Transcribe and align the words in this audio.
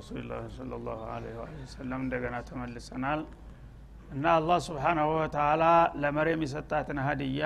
ሰላቱ 0.00 0.42
ወሰላሙ 0.42 0.84
አላ 1.06 1.22
ረሱሊላህ 1.22 1.22
ለ 1.22 1.36
ላሁ 1.36 1.60
ወሰለም 1.60 2.00
እንደገና 2.04 2.36
ተመልሰናል። 2.48 3.20
እና 4.10 4.24
አላህ 4.36 4.58
ስብሓናሁ 4.66 5.08
ወተላ 5.16 5.64
ለመሬም 6.02 6.40
የሰጣትን 6.44 6.98
ሀዲያ 7.06 7.42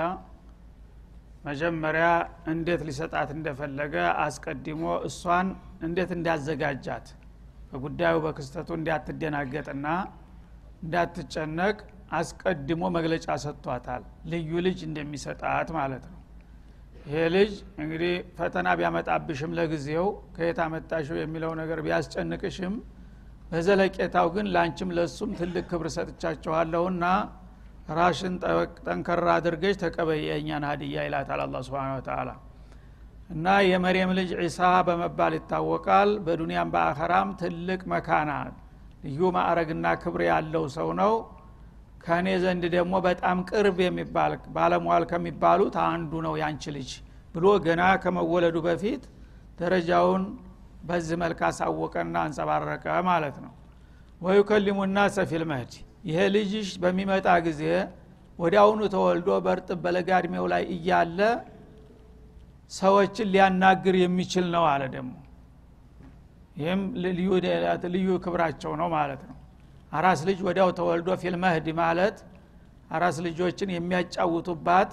መጀመሪያ 1.45 2.05
እንዴት 2.53 2.81
ሊሰጣት 2.87 3.29
እንደፈለገ 3.35 3.95
አስቀድሞ 4.23 4.83
እሷን 5.09 5.49
እንዴት 5.87 6.11
እንዳዘጋጃት 6.17 7.07
በጉዳዩ 7.71 8.15
በክስተቱ 8.25 8.69
እንዳትደናገጥና 8.79 9.87
እንዳትጨነቅ 10.83 11.77
አስቀድሞ 12.17 12.83
መግለጫ 12.97 13.27
ሰጥቷታል። 13.45 14.03
ልዩ 14.31 14.51
ልጅ 14.67 14.79
እንደሚሰጣት 14.89 15.69
ማለት 15.77 16.03
ነው 16.11 16.19
ይሄ 17.05 17.23
ልጅ 17.33 17.51
እንግዲህ 17.81 18.13
ፈተና 18.37 18.67
ቢያመጣብሽም 18.79 19.51
ለጊዜው 19.57 20.05
ከየት 20.35 20.59
አመጣሽው 20.63 21.17
የሚለው 21.19 21.51
ነገር 21.59 21.79
ቢያስጨንቅሽም 21.85 22.75
በዘለቄታው 23.49 24.27
ግን 24.35 24.47
ለአንቺም 24.53 24.91
ለሱም 24.97 25.31
ትልቅ 25.39 25.65
ክብር 25.71 25.87
ሰጥቻችኋለሁና 25.95 27.03
ራሽን 27.97 28.35
ጠንከራ 28.85 29.27
አድርገሽ 29.35 29.75
ተቀበይ 29.83 30.21
የእኛን 30.27 30.63
ሀዲያ 30.69 31.03
ይላታል 31.07 31.41
አላ 31.45 31.61
ስብን 31.67 32.01
ተላ 32.07 32.29
እና 33.29 33.45
የመርየም 33.67 34.11
ልጅ 34.17 34.31
ዒሳ 34.39 34.59
በመባል 34.87 35.33
ይታወቃል። 35.37 36.09
በዱንያም 36.25 36.71
በአኸራም 36.73 37.29
ትልቅ 37.41 37.81
መካና 37.93 38.31
ልዩ 39.05 39.29
ማዕረግና 39.35 39.87
ክብር 40.03 40.21
ያለው 40.29 40.65
ሰው 40.75 40.89
ነው 41.01 41.13
ከእኔ 42.05 42.27
ዘንድ 42.43 42.63
ደግሞ 42.75 42.95
በጣም 43.05 43.37
ቅርብ 43.49 43.77
የሚባል 43.83 44.33
ባለሟል 44.55 45.03
ከሚባሉት 45.11 45.75
አንዱ 45.85 46.11
ነው 46.25 46.33
ያንቺ 46.41 46.63
ልጅ 46.75 46.91
ብሎ 47.35 47.45
ገና 47.65 47.83
ከመወለዱ 48.03 48.57
በፊት 48.67 49.03
ደረጃውን 49.59 50.23
በዚህ 50.87 51.17
መልክ 51.21 51.39
አሳወቀና 51.47 52.15
አንጸባረቀ 52.25 52.85
ማለት 53.09 53.37
ነው። 53.45 53.53
ወዩከሊሙ 54.21 54.79
ናሰ 54.95 55.17
ፊል 55.31 55.43
መህድ 55.49 55.71
ይሄ 56.09 56.19
ልጅሽ 56.35 56.69
በሚመጣ 56.83 57.27
ጊዜ 57.47 57.61
ወዲያውኑ 58.39 58.81
ተወልዶ 58.93 59.29
በእርጥብ 59.45 59.79
በለጋ 59.83 60.09
እድሜው 60.21 60.45
ላይ 60.53 60.63
እያለ 60.75 61.19
ሰዎችን 62.71 63.27
ሊያናግር 63.33 63.95
የሚችል 64.01 64.45
ነው 64.55 64.63
አለ 64.71 64.83
ደግሞ። 64.95 65.13
ይህም 66.57 66.81
ልዩ 67.95 68.09
ክብራቸው 68.23 68.71
ነው 68.81 68.87
ማለት 68.95 69.21
ነው 69.29 69.34
አራስ 69.95 70.19
ልጅ 70.27 70.39
ወዲያው 70.47 70.69
ተወልዶ 70.77 71.09
ፊልመህድ 71.21 71.67
ማለት 71.79 72.17
አራስ 72.95 73.17
ልጆችን 73.25 73.69
የሚያጫውቱባት 73.75 74.91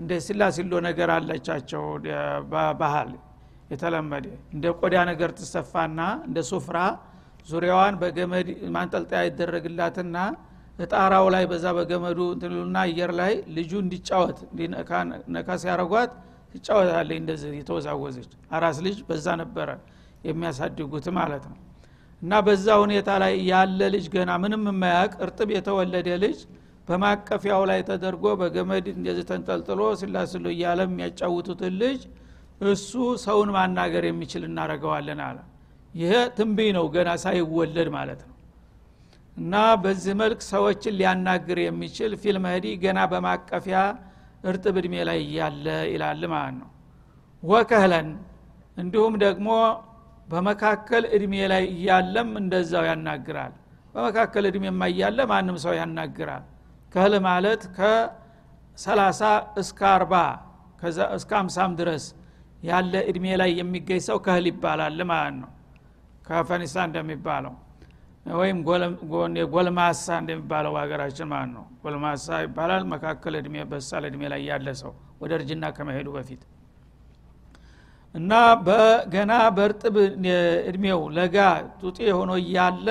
እንደ 0.00 0.12
ሲላ 0.26 0.42
ሲሎ 0.56 0.72
ነገር 0.86 1.10
አለቻቸው። 1.14 1.84
ባህል 2.80 3.10
የተለመደ 3.72 4.26
እንደ 4.54 4.64
ቆዳ 4.80 4.96
ነገር 5.10 5.30
ትሰፋና 5.38 6.00
እንደ 6.26 6.38
ሱፍራ 6.50 6.78
ዙሪያዋን 7.48 7.94
በገመድ 8.02 8.46
ማንጠልጠያ 8.76 9.20
ይደረግላትና 9.28 10.16
እጣራው 10.78 11.26
ላይ 11.34 11.44
በዛ 11.50 11.66
በገመዱ 11.76 12.18
እንትሉና 12.34 12.78
አየር 12.86 13.10
ላይ 13.20 13.34
ልጁ 13.56 13.72
እንዲጫወት 13.84 14.38
ነካ 15.36 15.50
ሲያረጓት 15.62 16.10
ትጫወታለች። 16.54 17.18
እንደዚህ 17.22 17.54
የተወዛወዘች 17.60 18.30
አራስ 18.56 18.78
ልጅ 18.86 18.98
በዛ 19.08 19.26
ነበረ 19.42 19.68
የሚያሳድጉት 20.28 21.06
ማለት 21.18 21.44
ነው 21.50 21.58
እና 22.22 22.34
በዛ 22.46 22.66
ሁኔታ 22.82 23.08
ላይ 23.22 23.34
ያለ 23.48 23.80
ልጅ 23.94 24.06
ገና 24.14 24.30
ምንም 24.42 24.62
የማያቅ 24.70 25.12
እርጥብ 25.24 25.48
የተወለደ 25.56 26.08
ልጅ 26.22 26.38
በማቀፊያው 26.88 27.62
ላይ 27.70 27.80
ተደርጎ 27.88 28.24
በገመድ 28.40 28.86
እንደዚህ 28.94 29.24
ተንጠልጥሎ 29.30 29.80
ስላስሎ 30.00 30.46
እያለ 30.54 30.80
የሚያጫውቱትን 30.86 31.74
ልጅ 31.82 32.00
እሱ 32.66 32.92
ሰውን 33.24 33.50
ማናገር 33.56 34.04
የሚችል 34.08 34.42
እናደረገዋለን 34.48 35.20
አለ። 35.26 35.38
ይሄ 35.94 36.12
ትንብይ 36.36 36.70
ነው 36.76 36.86
ገና 36.94 37.10
ሳይወለድ 37.22 37.88
ማለት 37.96 38.20
ነው። 38.24 38.32
እና 39.36 39.54
በዚህ 39.82 40.14
መልክ 40.20 40.40
ሰዎችን 40.50 40.94
ሊያናግር 40.98 41.58
የሚችል 41.64 42.12
ፊልም 42.22 42.46
ገና 42.84 43.00
በማቀፊያ 43.12 43.78
እርጥብ 44.44 44.76
እድሜ 44.80 44.94
ላይ 45.08 45.18
እያለ 45.24 45.66
ይላል 45.92 46.22
ማለት 46.32 46.56
ነው። 46.60 46.70
ወከህለን 47.42 48.08
እንዲሁም 48.76 49.14
ደግሞ 49.24 49.48
በመካከል 50.28 51.04
እድሜ 51.16 51.34
ላይ 51.52 51.64
እያለም 51.72 52.30
እንደዛው 52.40 52.84
ያናግራል። 52.88 53.52
በመካከል 53.94 54.44
እድሜ 54.50 54.64
እያለ 54.88 55.18
ማንም 55.30 55.56
ሰው 55.64 55.74
ያናግራል። 55.78 56.44
ከህል 56.94 57.14
ማለት 57.26 57.62
ከሰላሳ 57.76 59.20
እስከ 59.62 59.80
አርባ 59.92 60.14
እስከ 61.16 61.30
አምሳም 61.40 61.72
ድረስ 61.80 62.04
ያለ 62.62 62.94
እድሜ 63.10 63.26
ላይ 63.40 63.50
የሚገኝ 63.60 64.00
ሰው 64.08 64.18
ከህል 64.26 64.46
ይባላል 64.50 65.00
ማለት 65.10 65.36
ነው። 65.42 65.50
ከፈኒሳ 66.26 66.76
እንደሚባለው 66.88 67.54
ወይም 68.34 68.58
ጎልማሳ 69.54 70.06
እንደሚባለው 70.22 70.72
ሀገራችን 70.80 71.28
ማለት 71.32 71.50
ነው። 71.56 71.64
ጎልማሳ 71.82 72.38
ይባላል። 72.44 72.84
መካከል 72.94 73.34
እድሜ 73.40 73.56
በሳል 73.72 74.04
እድሜ 74.08 74.22
ላይ 74.32 74.40
ያለ 74.50 74.68
ሰው 74.82 74.92
ወደ 75.20 75.32
እርጅና 75.38 75.64
ከመሄዱ 75.76 76.08
በፊት 76.16 76.42
እና 78.16 78.32
በገና 78.66 79.32
በእርጥብ 79.56 79.96
እድሜው 80.68 81.00
ለጋ 81.16 81.36
ጡጤ 81.80 81.98
ሆኖ 82.18 82.32
እያለ 82.42 82.88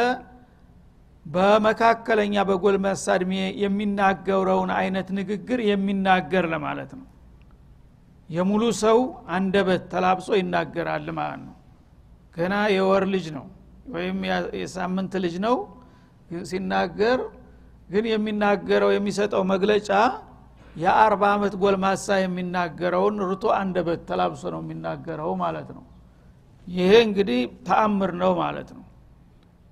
በመካከለኛ 1.26 2.36
በጎልማሳ 2.50 3.06
እድሜ 3.18 3.34
የሚናገረውን 3.64 4.72
አይነት 4.80 5.08
ንግግር 5.20 5.60
የሚናገር 5.70 6.46
ለማለት 6.54 6.92
ነው። 7.00 7.08
የሙሉ 8.30 8.64
ሰው 8.84 9.00
አንደበት 9.36 9.82
ተላብሶ 9.92 10.30
ይናገራል 10.40 11.08
ማለት 11.18 11.42
ነው። 11.48 11.56
ገና 12.38 12.54
የወር 12.76 13.04
ልጅ 13.14 13.26
ነው 13.38 13.46
ወይም 13.96 14.20
የሳምንት 14.62 15.14
ልጅ 15.26 15.36
ነው 15.46 15.56
ሲናገር 16.46 17.20
ግን 17.90 18.06
የሚናገረው 18.12 18.92
የሚሰጠው 18.94 19.44
መግለጫ 19.52 19.90
የአርባ 20.76 21.24
ዓመት 21.34 21.54
ጎልማሳ 21.62 22.16
የሚናገረውን 22.20 23.18
ርቶ 23.30 23.46
አንደበት 23.60 24.02
ተላብሶ 24.10 24.44
ነው 24.54 24.62
የሚናገረው 24.64 25.32
ማለት 25.44 25.70
ነው። 25.78 25.84
ይሄ 26.68 26.92
እንግዲህ 27.08 27.40
ተአምር 27.68 28.12
ነው 28.22 28.32
ማለት 28.42 28.70
ነው። 28.78 28.84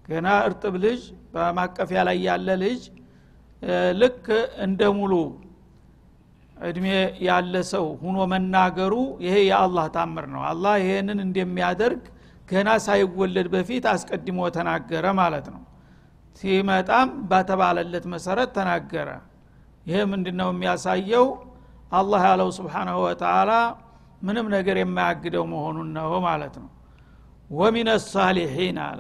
ገና 0.06 0.28
እርጥብ 0.48 0.76
ልጅ 0.84 1.02
በማቀፊያ 1.34 2.00
ላይ 2.08 2.18
ያለ 2.28 2.48
ልጅ 2.64 2.82
ልክ 4.02 4.26
እንደ 4.66 4.82
ሙሉ 4.98 5.14
እድሜ 6.64 6.88
ያለ 7.26 7.56
ሰው 7.72 7.86
ሁኖ 8.02 8.18
መናገሩ 8.34 8.94
ይሄ 9.26 9.36
የአላህ 9.50 9.86
ታምር 9.96 10.26
ነው። 10.34 10.42
አላህ 10.50 10.74
ይሄንን 10.82 11.20
እንደሚያደርግ 11.26 12.04
ገና 12.48 12.70
ሳይወለድ 12.86 13.48
በፊት 13.54 13.86
አስቀድሞ 13.92 14.40
ተናገረ 14.56 15.06
ማለት 15.22 15.46
ነው። 15.54 15.62
ሲመጣም 16.36 17.10
ባተባለለት 17.30 18.06
መሰረት 18.14 18.50
ተናገረ 18.58 19.10
ይሄ 19.86 19.98
ምንድነው 20.12 20.50
የሚያሳየው? 20.54 21.26
አላህ 21.92 22.22
ያለው 22.30 22.50
ስብሓናሁ 22.58 22.98
ወተላ 23.06 23.52
ምንም 24.22 24.46
ነገር 24.56 24.76
የማያግደው 24.82 25.44
መሆኑን 25.52 25.90
ነው 25.98 26.14
ማለት 26.26 26.56
ነው። 26.62 26.70
ወሚን 27.52 27.90
ሳሊሒን 28.08 28.78
አለ። 28.86 29.00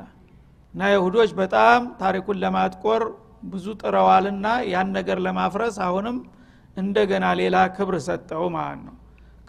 እና 0.73 0.81
ይሁዶች 0.93 1.31
በጣም 1.39 1.81
ታሪኩን 2.01 2.37
ለማጥቆር 2.43 3.01
ብዙ 3.45 3.65
ጥረዋልና 3.81 4.45
ያን 4.73 4.89
ነገር 4.97 5.17
ለማፍረስ 5.25 5.75
አሁንም 5.85 6.17
እንደገና 6.77 7.25
ሌላ 7.39 7.57
ክብር 7.75 7.95
ሰጠው 8.07 8.43
ማለት 8.55 8.81
ነው። 8.87 8.95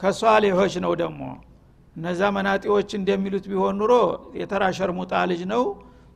ከሷሊሖች 0.01 0.75
ነው 0.85 0.93
ደግሞ። 1.03 1.21
እነዛ 1.97 2.21
መናጢዎች 2.37 2.91
እንደሚሉት 2.99 3.45
ቢሆን 3.51 3.77
ኑሮ 3.81 3.93
የተራ 4.41 4.65
ሸርሙጣ 4.79 5.13
ልጅ 5.31 5.43
ነው። 5.53 5.63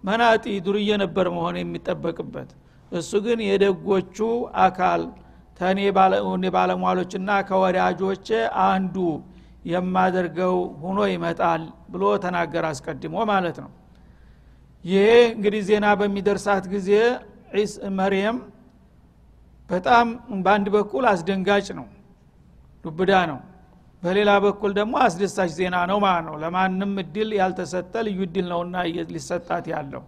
መናጢ 0.04 0.44
ዱርዬ 0.66 0.88
ነበር 1.02 1.26
መሆን 1.36 1.56
የሚጠበቅበት 1.60 2.50
እሱ 2.92 3.10
ግን 3.24 3.38
የደጎቹ 3.46 4.18
አካል 4.64 5.02
ተኔ 5.60 5.78
ባለሟሎችና 6.54 7.30
ከወዳጆች 7.48 8.28
አንዱ 8.66 8.96
የማደርገው 9.70 10.54
ሁኖ 10.82 10.98
ይመጣል 11.12 11.62
ብሎ 11.92 12.04
ተናገር 12.24 12.64
አስቀድሞ 12.68 13.16
ማለት 13.30 13.56
ነው። 13.64 13.70
ይሄ 14.84 15.06
እንግዲህ 15.32 15.62
ዜና 15.68 15.86
በሚደርሳት 16.00 16.64
ጊዜ 16.74 16.90
መርየም 17.98 18.36
በጣም 19.70 20.06
በአንድ 20.44 20.66
በኩል 20.76 21.04
አስደንጋጭ 21.12 21.66
ነው 21.78 21.86
ዱብዳ 22.84 23.12
ነው። 23.30 23.38
በሌላ 24.02 24.30
በኩል 24.44 24.70
ደግሞ 24.78 24.94
አስደሳች 25.06 25.50
ዜና 25.58 25.76
ነው 25.90 25.98
ማለት 26.04 26.24
ነው። 26.28 26.36
ለማንም 26.42 26.92
እድል 27.02 27.30
ያልተሰጠ 27.38 27.94
ልዩ 28.06 28.20
እድል 28.26 28.46
ነውና 28.52 28.76
ሊሰጣት 29.10 29.66
ያለው 29.74 30.02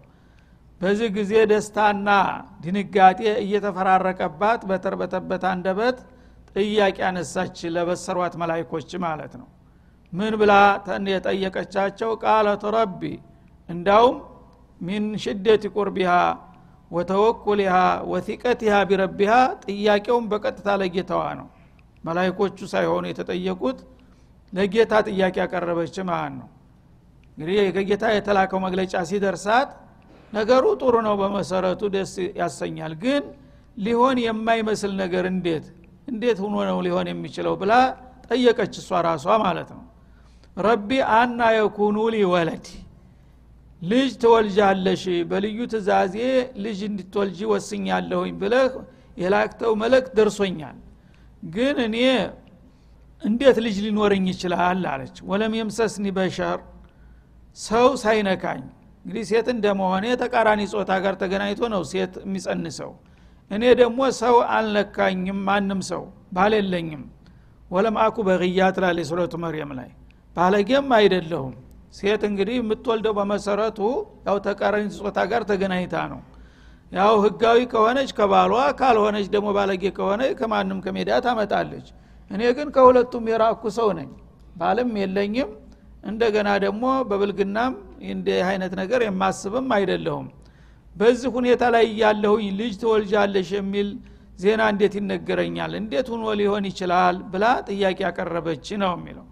በዚህ 0.81 1.09
ጊዜ 1.17 1.33
ደስታና 1.51 2.09
ድንጋጤ 2.63 3.19
እየተፈራረቀባት 3.43 4.61
በተርበተበት 4.69 5.43
አንደበት 5.51 5.97
ጥያቄ 6.55 6.97
አነሳች 7.09 7.57
ለበሰሯት 7.75 8.33
መላይኮች 8.41 8.89
ማለት 9.03 9.33
ነው። 9.41 9.47
ምን 10.13 10.33
ብላ 10.41 10.53
የጠየቀቻቸው 11.13 12.11
ቃለት 12.23 12.63
ረቢ 12.75 13.01
እንዳውም 13.69 14.15
ሚን 14.81 15.05
ሽደት 15.23 15.63
ቁርቢሃ 15.75 16.13
ወተወኩሊሃ 16.91 17.75
ወቲቀቲሃ 18.11 18.75
ቢረቢሃ 18.89 19.33
ጥያቄውን 19.65 20.25
በቀጥታ 20.31 20.69
ለጌታዋ 20.81 21.23
ነው። 21.39 21.47
መላይኮቹ 22.03 22.57
ሳይሆኑ 22.73 23.03
የተጠየቁት 23.11 23.79
ለጌታ 24.53 24.93
ጥያቄ 25.09 25.35
ያቀረበች 25.43 25.95
ማለት 26.09 26.33
ነው? 26.39 26.47
እንግዲህ 27.37 27.59
ከጌታ 27.75 28.03
የተላከው 28.15 28.59
መግለጫ 28.65 28.93
ሲደርሳት 29.09 29.69
ነገሩ 30.33 30.65
ጥሩ 30.81 30.95
ነው 31.07 31.15
በመሰረቱ 31.21 31.81
ደስ 31.95 32.11
ያሰኛል። 32.39 32.93
ግን 33.03 33.23
ሊሆን 33.77 34.17
የማይመስል 34.25 34.91
ነገር 35.01 35.25
እንዴት 35.31 35.65
እንዴት 36.07 36.37
ሆኖ 36.43 36.55
ነው 36.69 36.77
ሊሆን 36.85 37.07
የሚችለው 37.11 37.53
ብላ 37.61 37.73
ጠየቀች 38.27 38.73
እሷ 38.81 38.99
ራሷ 39.07 39.25
ማለት 39.43 39.69
ነው። 39.75 39.83
ረቢ 40.57 40.89
አና 41.15 41.41
የኩኑ 41.55 41.97
ወለድ 42.31 42.65
ልጅ 43.81 44.09
ትወልጃለሽ 44.23 45.03
በልዩ 45.29 45.59
ትእዛዜ 45.71 46.15
ልጅ 46.63 46.79
እንድትወልጂ 46.89 47.39
ወስኛለሁኝ 47.51 48.33
ብለህ 48.41 48.73
የላክተው 49.17 49.71
መልእክት 49.81 50.11
ደርሶኛል። 50.17 50.77
ግን 51.51 51.77
እኔ 51.87 51.97
እንዴት 53.21 53.57
ልጅ 53.65 53.75
ሊኖረኝ 53.85 54.25
ይችላል 54.31 54.83
አለች። 54.91 55.15
ወለም 55.29 55.53
የምሰስኒ 55.57 56.05
በሸር 56.17 56.59
ሰው 57.57 57.87
ሳይነካኝ 58.03 58.61
እንግዲህ 59.05 59.23
ሴት 59.29 59.47
እንደመሆኔ 59.53 60.05
ተቃራኒ 60.21 60.61
ጾታ 60.73 60.91
ጋር 61.03 61.13
ተገናኝቶ 61.21 61.61
ነው 61.73 61.81
ሴት 61.91 62.13
የሚጸንሰው። 62.23 62.91
እኔ 63.51 63.63
ደግሞ 63.79 63.99
ሰው 64.19 64.35
አልነካኝም 64.55 65.39
ማንም 65.47 65.81
ሰው 65.89 66.03
ባል 66.35 66.53
የለኝም። 66.57 67.03
ወለም 67.71 67.95
አኩ 68.03 68.17
በቅያ 68.27 68.61
ትላለች 68.75 69.07
ሱረቱ 69.09 69.33
መርየም 69.43 69.71
ላይ። 69.79 69.89
ባለጌም 70.35 70.87
አይደለሁም። 70.97 71.53
ሴት 71.97 72.21
እንግዲህ 72.27 72.55
የምትወልደው 72.59 73.13
በመሰረቱ 73.17 73.79
ያው 74.27 74.37
ተቃራኒ 74.45 74.85
ጾታ 74.99 75.19
ጋር 75.31 75.41
ተገናኝታ 75.49 75.95
ነው። 76.11 76.21
ያው 76.91 77.13
ህጋዊ 77.25 77.59
ከሆነች 77.73 78.09
ከባሏ 78.17 78.53
ካልሆነች 78.79 79.27
ደግሞ 79.35 79.49
ባለጌ 79.57 79.83
ከሆነ 79.97 80.21
ከማንም 80.39 80.79
ከሜዳ 80.85 81.19
ታመጣለች። 81.25 81.87
እኔ 82.31 82.41
ግን 82.57 82.67
ከሁለቱም 82.75 83.25
የራኩ 83.31 83.63
ሰው 83.77 83.89
ነኝ። 83.97 84.09
ባልም 84.55 84.91
የለኝም። 85.01 85.49
እንደገና 86.03 86.49
ደግሞ 86.63 86.85
በብልግናም 87.09 87.73
እንደ 88.09 88.27
አይነት 88.49 88.73
ነገር 88.81 89.01
የማስብም 89.05 89.67
አይደለሁም። 89.77 90.27
በዚህ 90.95 91.29
ሁኔታ 91.35 91.63
ላይ 91.75 91.85
ያለሁኝ 92.01 92.47
ልጅ 92.59 92.73
ትወልጃለሽ 92.81 93.49
የሚል 93.57 93.89
ዜና 94.41 94.61
እንዴት 94.73 94.93
ይነገረኛል? 94.99 95.71
እንዴት 95.81 96.07
ሁኖ 96.13 96.23
ሊሆን 96.39 96.63
ይችላል? 96.69 97.15
ብላ 97.31 97.45
ጥያቄ 97.67 97.97
ያቀረበች 98.07 98.67
ነው 98.81 98.91
የሚለው። 98.97 99.27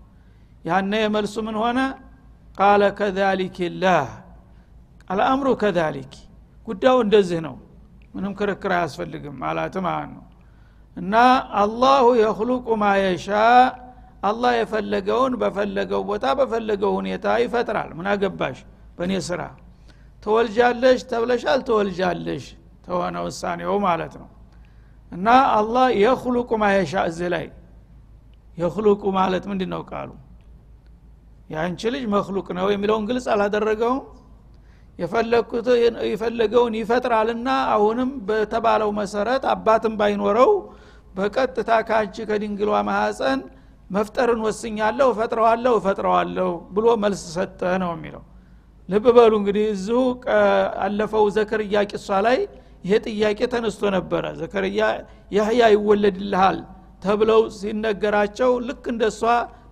ያነ 0.66 0.92
የመልሱ 1.04 1.36
ምን 1.48 1.57
ሆነ? 1.62 1.80
ቃለ 2.57 2.83
ከዛሊክ 3.00 3.57
ላህ። 3.81 4.07
አልአምሩ 5.10 5.48
ከዛሊክ። 5.62 6.13
ጉዳዩ 6.68 6.95
እንደዚህ 7.06 7.39
ነው። 7.48 7.56
ምንም 8.13 8.31
ክርክር 8.39 8.71
አያስፈልግም 8.77 9.38
አላት 9.48 9.75
ማለት 9.86 10.12
ነው። 10.16 10.25
እና 10.98 11.16
አላሁ 11.62 12.06
የክሉቁ 12.21 12.68
ማየሻ 12.81 13.27
አላህ 14.24 14.51
የፈለገውን 14.57 15.33
በፈለገው 15.42 16.01
ቦታ 16.10 16.25
በፈለገው 16.39 16.92
ሁኔታ 17.00 17.25
ይፈጥራል። 17.44 17.89
ምን 17.98 18.07
አገባሽ? 18.13 18.57
በእኔ 18.98 19.13
ስራ 19.27 19.42
ተወልጃለሽ 20.24 21.00
ተብለሻል 21.12 21.60
ተወልጃለሽ 21.68 22.45
ተሆነ 22.86 23.16
ውሳኔው 23.25 23.74
ማለት 23.86 24.13
ነው። 24.21 24.27
እና 25.12 25.27
አላህ 25.60 25.86
የክሉቁ 26.04 26.50
ማየሻ 26.62 26.94
እዚህ 27.10 27.30
ላይ 27.36 27.45
የክሉቁ 28.57 29.04
ማለት 29.18 29.44
ምንድን 29.51 29.69
ነው 29.74 29.81
ቃሉ? 29.92 30.10
የአንቺ 31.50 31.81
ልጅ 31.94 32.04
መክሉቅ 32.13 32.48
ነው 32.57 32.68
የሚለውን 32.74 33.06
ግልጽ 33.10 33.27
አላደረገውም። 33.33 34.01
የፈለገውን 36.10 36.74
ይፈጥራልና 36.80 37.48
አሁንም 37.75 38.10
በተባለው 38.27 38.89
መሰረት 39.00 39.44
አባትም 39.54 39.94
ባይኖረው 40.00 40.51
በቀጥታ 41.16 41.71
ከአንቺ 41.88 42.16
ከድንግሏ 42.30 42.71
ማሐፀን 42.88 43.39
መፍጠርን 43.89 44.41
ወስኛለሁ 44.45 45.07
እፈጥረዋለሁ 45.13 45.74
እፈጥረዋለሁ 45.80 46.47
ብሎ 46.75 46.86
መልስ 47.03 47.21
ሰጠ 47.36 47.62
ነው 47.83 47.91
የሚለው። 47.95 48.24
ልብ 48.89 49.06
በሉ 49.18 49.33
እንግዲህ 49.41 49.65
እዚሁ 49.74 50.01
አለፈው 50.86 51.25
ዘከርያ 51.36 51.81
ቂሷ 51.91 52.07
ላይ 52.27 52.38
ይሄ 52.86 52.94
ጥያቄ 53.07 53.39
ተነስቶ 53.53 53.81
ነበረ። 53.97 54.24
ዘከርያ 54.39 54.81
ያህያ 55.38 55.62
ይወለድልሃል 55.74 56.59
ተብለው 57.03 57.41
ሲነገራቸው 57.57 58.51
ልክ 58.68 58.86
እንደሷ 58.94 59.21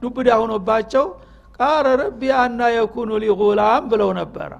ዱብዳ 0.01 0.29
ሆኖባቸው 0.41 1.05
ቃረ 1.59 1.85
ረቢ 2.01 2.21
አና 2.41 2.61
የኩኑ 2.75 3.11
ሊ 3.21 3.27
ጉላም 3.39 3.83
ብለው 3.91 4.11
ነበረ። 4.19 4.51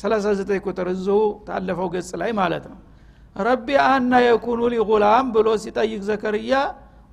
39 0.00 0.58
ቁጥር 0.66 0.88
እዚሁ 0.94 1.16
ታለፈው 1.46 1.88
ገጽ 1.94 2.10
ላይ 2.20 2.30
ማለት 2.40 2.64
ነው። 2.72 2.78
ረቢ 3.36 3.68
አና 3.86 4.12
የኩኑ 4.26 4.60
ሊ 4.72 4.78
ጉላም 4.90 5.26
ብሎ 5.34 5.48
ሲጠይቅ 5.64 6.00
ዘከርያ 6.08 6.52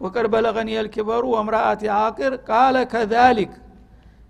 ወቀድ 0.01 0.25
በለቀኒ 0.33 0.69
የልኪበሩ 0.75 1.24
ወምራአት 1.36 1.81
አቅር 1.97 2.33
ቃለ 2.47 2.75
ከዛሊክ 2.92 3.53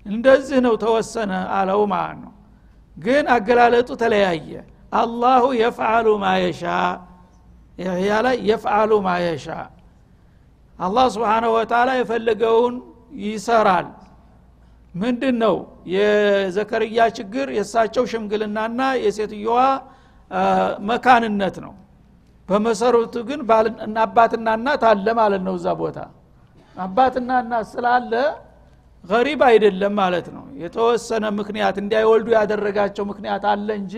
እንደዚህ 0.05 0.59
ነው 0.65 0.73
ተወሰነ 0.83 1.31
አለው 1.57 1.81
ማለት 1.93 2.17
ነው። 2.23 2.31
ግን 2.97 3.25
አገላለጡ 3.35 3.89
ተለያየ። 4.01 4.49
አላሁ 4.93 5.43
የፍዓሉ 5.61 6.07
ማየሻ 6.23 6.63
ይህያ 7.77 8.11
ላይ 8.25 8.37
የፍዓሉ 8.49 8.91
ማየሻ 9.07 9.47
አላህ 10.79 11.05
ስብሓነሁ 11.15 11.51
ወተላ 11.57 11.89
የፈለገውን 11.99 12.75
ይሰራል። 13.23 13.87
ምንድን 14.93 15.35
ነው 15.43 15.55
የዘከርያ 15.93 16.99
ችግር 17.17 17.47
የእሳቸው 17.57 18.03
ሽምግልናና 18.11 18.81
የሴትዮዋ 19.05 19.57
መካንነት 20.89 21.55
ነው 21.65 21.73
በመሰረቱ 22.49 23.15
ግን 23.29 23.39
አባትና 24.03 24.47
እናት 24.57 24.83
አለ 24.89 25.07
ማለት 25.19 25.41
ነው 25.47 25.53
እዛ 25.59 25.67
ቦታ። 25.79 25.97
አባትና 26.75 27.29
እናት 27.43 27.65
ስላለ 27.73 28.11
ገሪብ 29.03 29.41
አይደለም 29.49 29.93
ማለት 30.01 30.27
ነው። 30.35 30.45
የተወሰነ 30.63 31.25
ምክንያት 31.39 31.75
እንዳይወልዱ 31.83 32.27
ያደረጋቸው 32.37 33.03
ምክንያት 33.11 33.43
አለ 33.51 33.67
እንጂ 33.81 33.93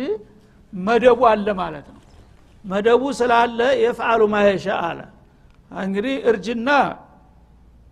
መደቡ 0.74 1.20
አለ 1.32 1.48
ማለት 1.62 1.88
ነው። 1.94 2.02
መደቡ 2.66 3.04
ስላለ 3.20 3.60
የፍአሉ 3.84 4.21
ማየሻ 4.33 4.68
አለ። 4.88 5.00
እንግዲህ 5.71 6.16
እርጅና 6.30 6.69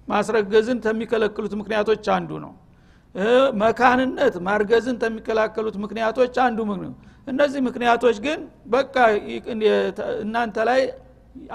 ማስረገዝን 0.08 0.80
ከሚከለክሉት 0.86 1.54
ምክንያቶች 1.62 2.06
አንዱ 2.16 2.32
ነው 2.44 2.52
መካንነት 3.62 4.36
ማርገዝን 4.48 4.98
ከሚከላከሉት 5.04 5.76
ምክንያቶች 5.84 6.36
አንዱ 6.46 6.60
ምክንያት 6.72 6.96
እነዚህ 7.28 7.62
ምክንያቶች 7.68 8.18
ግን 8.26 8.40
በቃ 8.74 8.96
እናንተ 10.24 10.58
ላይ 10.70 10.82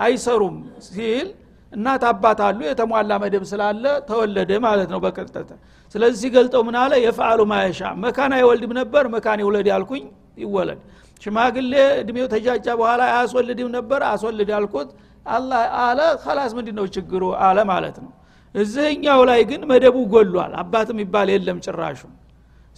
አይሰሩም 0.02 0.56
ሲል 0.86 1.26
እናት 1.72 2.02
አባት 2.10 2.40
አሉ 2.46 2.60
የተሟላ 2.68 3.12
መደብ 3.22 3.44
ስላለ 3.50 3.84
ተወለደ 4.08 4.50
ማለት 4.64 4.88
ነው 4.94 5.00
በቀጥታ 5.04 5.50
ስለዚህ 5.94 6.18
ሲገልጠው 6.22 6.62
ምን 6.68 6.76
አለ? 6.80 6.92
የፈአሉ 7.04 7.40
ማየሻ 7.52 7.80
መካን 8.04 8.32
አይወልድም 8.36 8.72
ነበር 8.80 9.04
መካን 9.14 9.38
ይውለድ 9.42 9.66
ያልኩኝ 9.72 10.04
ይወለድ። 10.42 10.80
ሽማግሌ 11.22 11.72
እድሜው 12.02 12.26
ተጃጃ 12.34 12.66
በኋላ 12.80 13.00
አያስወልድም 13.10 13.68
ነበር 13.76 14.00
አስወልድ 14.10 14.50
ያልኩት 14.54 14.90
አላ 15.26 15.52
አለ 15.82 16.00
ከላስ 16.22 16.52
ምንድ 16.58 16.68
ነው 16.78 16.86
ችግሩ? 16.94 17.22
አለ 17.46 17.58
ማለት 17.72 17.96
ነው 18.04 18.10
እዚህኛው 18.54 19.20
ላይ 19.28 19.40
ግን 19.50 19.62
መደቡ 19.70 19.96
ጎሏል። 20.12 20.52
አባት 20.62 20.88
የሚባል 20.92 21.28
የለም 21.34 21.58
ጭራሹ። 21.66 22.00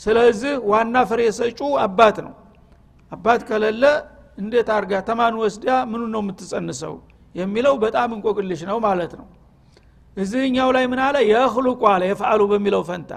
ስለዚህ 0.00 0.52
ዋና 0.70 0.96
ፍሬ 1.10 1.20
ሰጩ 1.38 1.60
አባት 1.84 2.16
ነው። 2.26 2.34
አባት 3.12 3.40
ከሌለ 3.48 3.84
እንዴት 4.38 4.68
አርጋ 4.76 4.92
ተማን 5.08 5.34
ወስዳ 5.40 5.66
ምኑ 5.90 6.02
ነው 6.14 6.20
የምትጸንሰው 6.24 6.94
የሚለው 7.34 7.74
በጣም 7.84 8.10
እንቆቅልሽ 8.16 8.60
ነው 8.70 8.78
ማለት 8.86 9.12
ነው። 9.20 9.26
እዚህኛው 10.16 10.68
ላይ 10.76 10.84
ምን 10.92 11.00
አለ? 11.04 11.16
የክሉቁ 11.32 11.82
አለ 11.92 12.02
የፍአሉ 12.10 12.40
በሚለው 12.50 12.82
ፈንታ። 12.88 13.12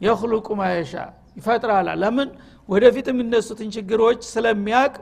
የክሉቁ 0.00 0.48
ማየሻ 0.60 0.92
ይፈጥራል። 1.38 1.88
ለምን? 2.02 2.28
ወደፊት 2.68 3.06
የሚነሱትን 3.10 3.68
ችግሮች 3.74 4.20
ስለሚያቅ 4.32 4.92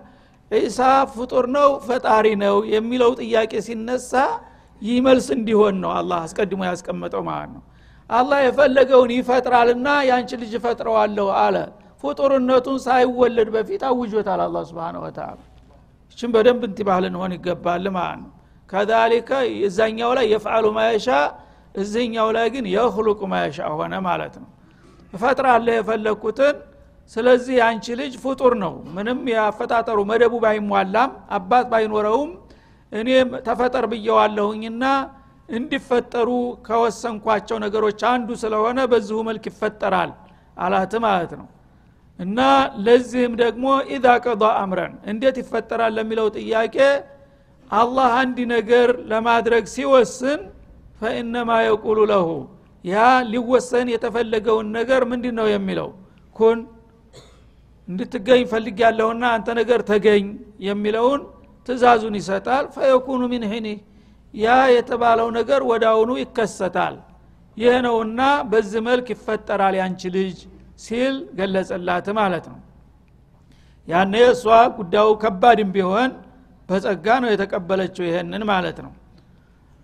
ዒሳ 0.51 0.79
ፍጡር 1.15 1.45
ነው 1.57 1.71
ፈጣሪ 1.87 2.27
ነው 2.43 2.57
የሚለው 2.75 3.11
ጥያቄ 3.21 3.53
ሲነሳ 3.67 4.13
ይህ 4.83 4.97
መልስ 5.07 5.27
እንዲሆን 5.37 5.77
ነው 5.83 5.91
አላህ 5.99 6.19
አስቀድሞ 6.27 6.61
ያስቀመጠው 6.69 7.23
ማለት 7.29 7.51
ነው። 7.57 7.63
አላህ 8.11 8.39
የፈለገውን 8.45 9.11
ይፈጥራልና 9.17 9.89
ያንቺ 10.09 10.31
ልጅ 10.43 10.53
ፈጥረዋለሁ 10.65 11.29
አለ። 11.41 11.57
ፍጡርነቱን 12.05 12.79
ሳይወለድ 12.85 13.49
በፊት 13.55 13.83
አውጆታል 13.89 14.41
አላ 14.45 14.59
ስብን 14.69 14.97
ወተላ 15.05 15.31
እችም 16.13 16.31
በደንብ 16.35 16.63
እንትባህ 16.69 16.99
ልንሆን 17.05 17.33
ይገባል 17.37 17.85
ማለት 17.97 18.21
ነው። 18.23 18.31
ከዛሊከ 18.69 19.31
እዛኛው 19.67 20.11
ላይ 20.19 20.27
የፍዓሉ 20.33 20.67
ማየሻ 20.77 21.09
እዚህኛው 21.75 22.29
ላይ 22.37 22.47
ግን 22.55 22.65
የክሉቁ 22.75 23.21
ማየሻ 23.33 23.69
ሆነ 23.79 23.95
ማለት 24.07 24.35
ነው። 24.43 24.49
እፈጥራለህ 25.13 25.75
የፈለግኩትን 25.79 26.57
ስለዚህ 27.13 27.55
የአንቺ 27.59 27.87
ልጅ 28.01 28.15
ፍጡር 28.25 28.53
ነው። 28.63 28.75
ምንም 28.97 29.21
ያፈጣጠሩ 29.33 29.99
መደቡ 30.11 30.35
ባይሟላም 30.45 31.11
አባት 31.37 31.67
ባይኖረውም 31.73 32.31
እኔ 32.93 33.09
ተፈጠር 33.47 33.85
ብየዋለሁኝና 33.93 34.85
እንዲፈጠሩ 35.49 36.31
ከወሰንኳቸው 36.67 37.57
ነገሮች 37.65 38.01
አንዱ 38.11 38.29
ስለሆነ 38.43 38.79
በዚሁ 38.93 39.19
መልክ 39.29 39.45
ይፈጠራል 39.51 40.11
አላት 40.57 40.93
ማለት 41.07 41.33
ነው። 41.41 41.47
እና 42.19 42.39
ለዚህም 42.87 43.35
ደግሞ 43.43 43.65
ኢዛ 43.95 44.07
ቀض 44.25 44.43
አምረን 44.61 44.95
እንዴት 45.13 45.37
ይፈጠራል 45.43 45.93
ለሚለው 45.99 46.29
ጥያቄ 46.39 46.77
አላህ 47.71 48.11
አንድ 48.21 48.39
ነገር 48.55 48.91
ለማድረግ 49.11 49.65
ሲወስን 49.75 50.41
ፈኢነማ 51.01 51.51
የቁሉ 51.67 51.99
ለሁ 52.13 52.29
ያ 52.85 52.97
ሊወሰን 53.33 53.89
የተፈለገውን 53.93 54.69
ነገር 54.77 55.03
ምንድ 55.11 55.25
ነው 55.39 55.47
የሚለው? 55.53 55.89
ኩን 56.37 56.59
እንድትገኝ 57.89 58.43
ፈልግ 58.53 58.79
ያለውና 58.85 59.25
አንተ 59.37 59.49
ነገር 59.61 59.81
ተገኝ 59.91 60.25
የሚለውን 60.67 61.21
ትእዛዙን 61.69 62.15
ይሰጣል። 62.21 62.65
ፈየኩኑ 62.75 63.23
ሚን 63.33 63.45
ያ 64.35 64.47
የተባለው 64.75 65.29
ነገር 65.39 65.61
አሁኑ 65.91 66.11
ይከሰታል። 66.23 66.97
ይህ 67.57 67.75
ነውና 67.87 68.21
በዚህ 68.51 68.81
መልክ 68.89 69.07
ይፈጠራል 69.15 69.75
ያንቺ 69.81 70.01
ልጅ 70.17 70.39
ሲል 70.79 71.15
ገለጸላት 71.39 72.09
ማለት 72.19 72.45
ነው። 72.53 72.59
ያኔ 73.89 74.15
እሷ 74.33 74.45
ጉዳዩ 74.79 75.09
ከባድም 75.23 75.71
ቢሆን 75.77 76.11
በጸጋ 76.69 77.07
ነው 77.23 77.29
የተቀበለችው 77.33 78.05
ይሄንን 78.09 78.43
ማለት 78.51 78.79
ነው። 78.87 78.93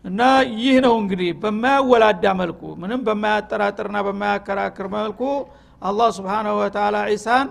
እና 0.05 0.21
ይህ 0.61 0.77
ነው 0.85 0.95
እንግዲህ 1.03 1.31
በማያወላዳ 1.43 2.25
መልኩ 2.41 2.63
ምንም 2.81 3.01
በማያጠራጥርና 3.07 3.99
በማያከራክር 4.07 4.89
መልኩ 4.97 5.21
አላህ 5.83 6.09
ስብሓናሁ 6.19 6.55
ወተላ 6.61 6.97
ዒሳን 7.11 7.49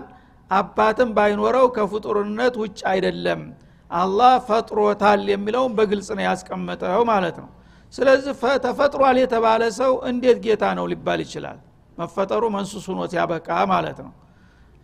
አባትም 0.50 1.10
ባይኖረው 1.16 1.66
ከፍጡርነት 1.76 2.54
ውጭ 2.62 2.80
አይደለም 2.92 3.42
አላህ 3.90 4.32
ፈጥሮታል 4.48 5.22
የሚለውን 5.30 5.72
በግልጽ 5.78 6.08
ነው 6.16 6.24
ያስቀመጠው 6.26 7.02
ማለት 7.10 7.36
ነው። 7.42 7.48
ስለዚህ 7.94 8.32
ተፈጥሯል 8.64 9.16
የተባለ 9.22 9.62
ሰው 9.78 9.92
እንዴት 10.10 10.38
ጌታ 10.46 10.64
ነው 10.78 10.84
ሊባል 10.92 11.20
ይችላል? 11.24 11.58
መፈጠሩ 11.98 12.42
መንሱስ 12.54 12.84
ሆኖ 12.90 13.00
ሲያበቃ 13.12 13.48
ማለት 13.72 13.98
ነው። 14.06 14.12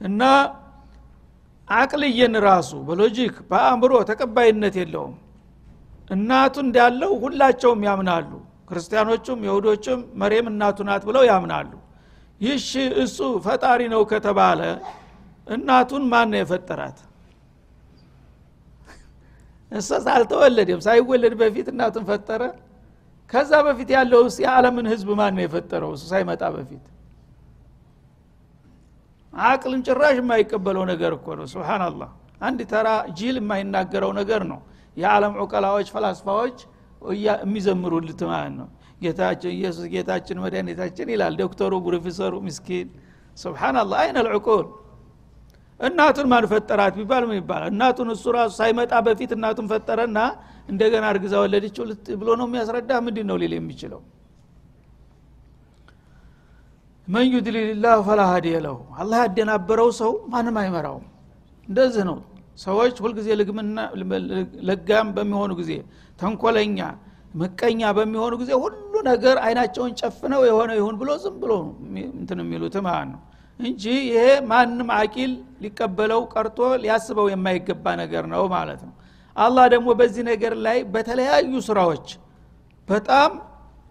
እና 0.01 0.23
አቅልየን 1.69 2.35
ራሱ 2.47 2.71
በሎጂክ 2.87 3.35
በአእምሮ 3.51 3.93
ተቀባይነት 4.11 4.75
የለውም። 4.81 5.17
እናቱ 6.11 6.55
እንዳለው 6.65 7.13
ሁላቸውም 7.25 7.83
ያምናሉ። 7.89 8.31
ክርስቲያኖቹም 8.69 9.41
የሁዶችም 9.47 10.01
መሬም 10.21 10.47
እናቱ 10.53 10.79
ናት 10.89 11.03
ብለው 11.09 11.23
ያምናሉ። 11.31 11.71
ይሽ 12.41 12.69
እሱ 13.03 13.17
ፈጣሪ 13.47 13.81
ነው 13.95 14.03
ከተባለ 14.13 14.61
እናቱን 15.47 16.05
ማን 16.13 16.29
ነው 16.33 16.39
የፈጠራት 16.41 16.99
እሷስ 19.73 20.07
አልተወለደም 20.15 20.81
ሳይወለድ 20.87 21.35
በፊት 21.41 21.67
እናቱን 21.73 22.05
ፈጠረ። 22.09 22.43
ከዛ 23.31 23.53
በፊት 23.67 23.91
ያለው 23.97 24.21
ውስጥ 24.27 24.39
የዓለምን 24.45 24.87
ህዝብ 24.93 25.09
ማን 25.19 25.33
ነው 25.37 25.43
የፈጠረው? 25.45 25.91
እሱ 25.97 26.05
ሳይመጣ 26.13 26.43
በፊት 26.57 26.85
አቅልን 29.33 29.83
ጭራሽ 29.87 30.17
የማይቀበለው 30.21 30.85
ነገር 30.93 31.13
እኮ 31.19 31.27
ነው። 31.39 31.47
ስብናላህ 31.53 32.11
አንድ 32.41 32.61
ተራ 32.73 32.89
ጂል 33.19 33.37
የማይናገረው 33.41 34.13
ነገር 34.19 34.43
ነው። 34.51 34.61
የዓለም 34.97 35.35
ዑቀላዎች 35.43 35.89
ፈላስፋዎች 35.95 36.57
የሚዘምሩልት 37.21 38.21
ማለት 38.31 38.55
ነው። 38.61 38.69
ጌታችን 39.03 39.53
ኢየሱስ 39.57 39.85
ጌታችን 39.93 40.41
መድኃኒታችን 40.45 41.09
ይላል 41.15 41.35
ዶክተሩ 41.43 41.73
ፕሮፌሰሩ 41.87 42.35
ምስኪን። 42.47 42.89
ስብናላህ 43.37 43.99
አይነ 44.03 44.19
ልዕቁል 44.27 44.67
እናቱን 45.81 46.27
ማን 46.33 46.45
ፈጠራት 46.51 46.95
ቢባል 46.99 47.23
ምን 47.29 47.37
ይባላል? 47.41 47.69
እናቱን 47.73 48.09
እሱ 48.15 48.25
ራሱ 48.37 48.51
ሳይመጣ 48.61 48.93
በፊት 49.07 49.31
እናቱን 49.37 49.67
ፈጠረና 49.73 50.19
እንደገና 50.69 51.05
እርግዛ 51.13 51.35
ወለደችው 51.45 51.85
ብሎ 52.21 52.29
ነው 52.41 52.47
የሚያስረዳ። 52.49 52.91
ምንድን 53.07 53.27
ነው 53.31 53.37
ሊል 53.43 53.55
የሚችለው? 53.59 54.01
መን 57.09 57.27
ዩድሊልላህ 57.35 57.95
ፈላ 58.09 58.21
ሀዲየ 58.33 58.57
ለሁ። 58.65 58.77
አላህ 59.01 59.21
ያደናበረው 59.25 59.89
ሰው 60.01 60.13
ማንም 60.33 60.59
አይመራውም። 60.63 61.07
እንደዚህ 61.69 62.05
ነው። 62.11 62.19
ሰዎች 62.59 62.97
ሁልጊዜ 63.05 63.29
ልግምና 63.41 63.79
ለጋም 64.69 65.09
በሚሆኑ 65.17 65.51
ጊዜ 65.61 65.73
ተንኮለኛ 66.19 66.79
ምቀኛ 67.35 67.81
በሚሆኑ 67.97 68.33
ጊዜ 68.41 68.51
ሁሉ 68.63 68.77
ነገር 69.09 69.37
አይናቸውን 69.45 69.93
ጨፍነው 70.01 70.41
የሆነ 70.49 70.71
ይሁን 70.79 70.95
ብሎ 71.01 71.11
ዝም 71.23 71.37
ብሎ 71.43 71.53
እንትን 72.15 72.39
የሚሉት 72.43 72.77
ማለት 72.87 73.09
ነው 73.13 73.21
እንጂ 73.61 73.85
ይሄ 74.07 74.19
ማንም 74.51 74.89
አቂል 74.97 75.33
ሊቀበለው 75.63 76.21
ቀርቶ 76.33 76.59
ሊያስበው 76.83 77.27
የማይገባ 77.33 77.85
ነገር 78.03 78.25
ነው 78.33 78.43
ማለት 78.55 78.81
ነው። 78.87 78.95
አላህ 79.37 79.65
ደግሞ 79.75 79.89
በዚህ 80.01 80.23
ነገር 80.31 80.55
ላይ 80.67 80.79
በተለያዩ 80.95 81.53
ስራዎች 81.69 82.07
በጣም 82.89 83.31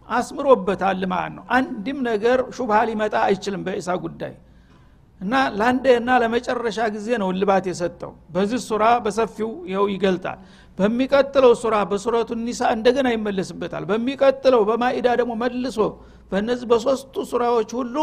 አስምሮበታል 0.09 1.01
ማለት 1.11 1.33
ነው። 1.37 1.43
አንድም 1.57 1.97
ነገር 2.09 2.39
ሹብሃ 2.55 2.77
ሊመጣ 2.89 3.15
አይችልም 3.27 3.61
በኢሳ 3.67 3.89
ጉዳይ 4.05 4.33
እና 5.21 5.33
ለአንዴና 5.57 6.09
ለመጨረሻ 6.23 6.79
ጊዜ 6.95 7.07
ነው 7.21 7.29
እልባት 7.33 7.65
የሰጠው። 7.71 8.11
በዚህ 8.35 8.59
ሱራ 8.67 8.83
በሰፊው 9.05 9.49
ይኸው 9.71 9.85
ይገልጣል። 9.93 10.39
በሚቀጥለው 10.77 11.53
ሱራ 11.61 11.75
በሱረቱ 11.89 12.29
ኒሳ 12.43 12.61
እንደገና 12.75 13.07
ይመለስበታል። 13.15 13.83
በሚቀጥለው 13.89 14.61
በማኢዳ 14.69 15.07
ደግሞ 15.21 15.33
መልሶ 15.41 15.79
በእነዚህ 16.31 16.67
በሶስቱ 16.71 17.15
ሱራዎች 17.31 17.69
ሁሉ 17.79 17.95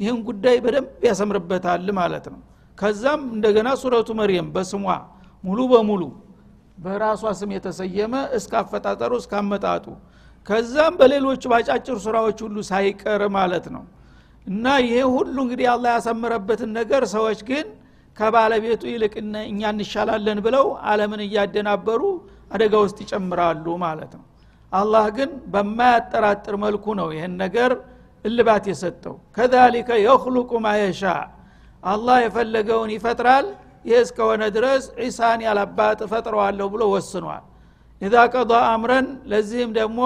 ይህን 0.00 0.18
ጉዳይ 0.28 0.56
በደንብ 0.64 1.04
ያሰምርበታል 1.08 1.86
ማለት 1.98 2.26
ነው። 2.32 2.40
ከዛም 2.78 3.20
እንደገና 3.36 3.68
ሱረቱ 3.82 4.08
መርየም 4.18 4.48
በስሟ 4.54 4.82
ሙሉ 5.44 5.60
በሙሉ 5.72 6.02
በራሷ 6.78 7.24
ስም 7.38 7.50
የተሰየመ 7.56 8.14
እስከ 8.38 8.52
አፈጣጠሩ 8.60 9.12
እስከ 9.20 9.32
አመጣጡ 9.40 9.86
ከዛም 10.46 10.94
በሌሎቹ 10.98 11.42
ባጫጭር 11.52 11.96
ሱራዎች 12.04 12.38
ሁሉ 12.46 12.56
ሳይቀር 12.68 13.22
ማለት 13.36 13.66
ነው። 13.74 13.84
እና 14.46 14.64
ይሄ 14.82 14.96
ሁሉ 15.14 15.36
እንግዲህ 15.44 15.66
አላህ 15.72 15.90
ያሰመረበትን 15.96 16.70
ነገር 16.78 17.02
ሰዎች 17.14 17.40
ግን 17.48 17.66
ከባለቤቱ 18.16 18.82
ይልቅ 18.90 19.14
እኛ 19.44 19.62
እንሻላለን 19.72 20.38
ብለው 20.46 20.66
አለምን 20.90 21.20
እያደናበሩ 21.26 22.02
አደጋ 22.54 22.74
ውስጥ 22.84 22.98
ይጨምራሉ 23.04 23.66
ማለት 23.82 24.12
ነው። 24.18 24.24
አላህ 24.72 25.06
ግን 25.16 25.30
በማያጠራጥር 25.52 26.54
መልኩ 26.64 26.94
ነው 27.00 27.08
ይህን 27.16 27.34
ነገር 27.44 27.72
እልባት 28.24 28.64
የሰጠው 28.70 29.14
ከዛሊከ 29.36 29.88
የክሉቁ 30.04 30.50
ማየሻ 30.66 31.02
አላህ 31.82 32.16
የፈለገውን 32.24 32.90
ይፈጥራል 32.96 33.46
ይህ 33.84 33.98
እስከሆነ 34.04 34.42
ድረስ 34.56 34.84
ዒሳን 35.00 35.40
ያላባት 35.46 35.98
እፈጥረዋለሁ 36.06 36.66
ብሎ 36.74 36.82
ወስኗል 36.94 37.44
ኢዛ 38.02 38.14
ቀض 38.34 38.52
አምረን 38.70 39.06
ለዚህም 39.32 39.70
ደግሞ 39.78 40.00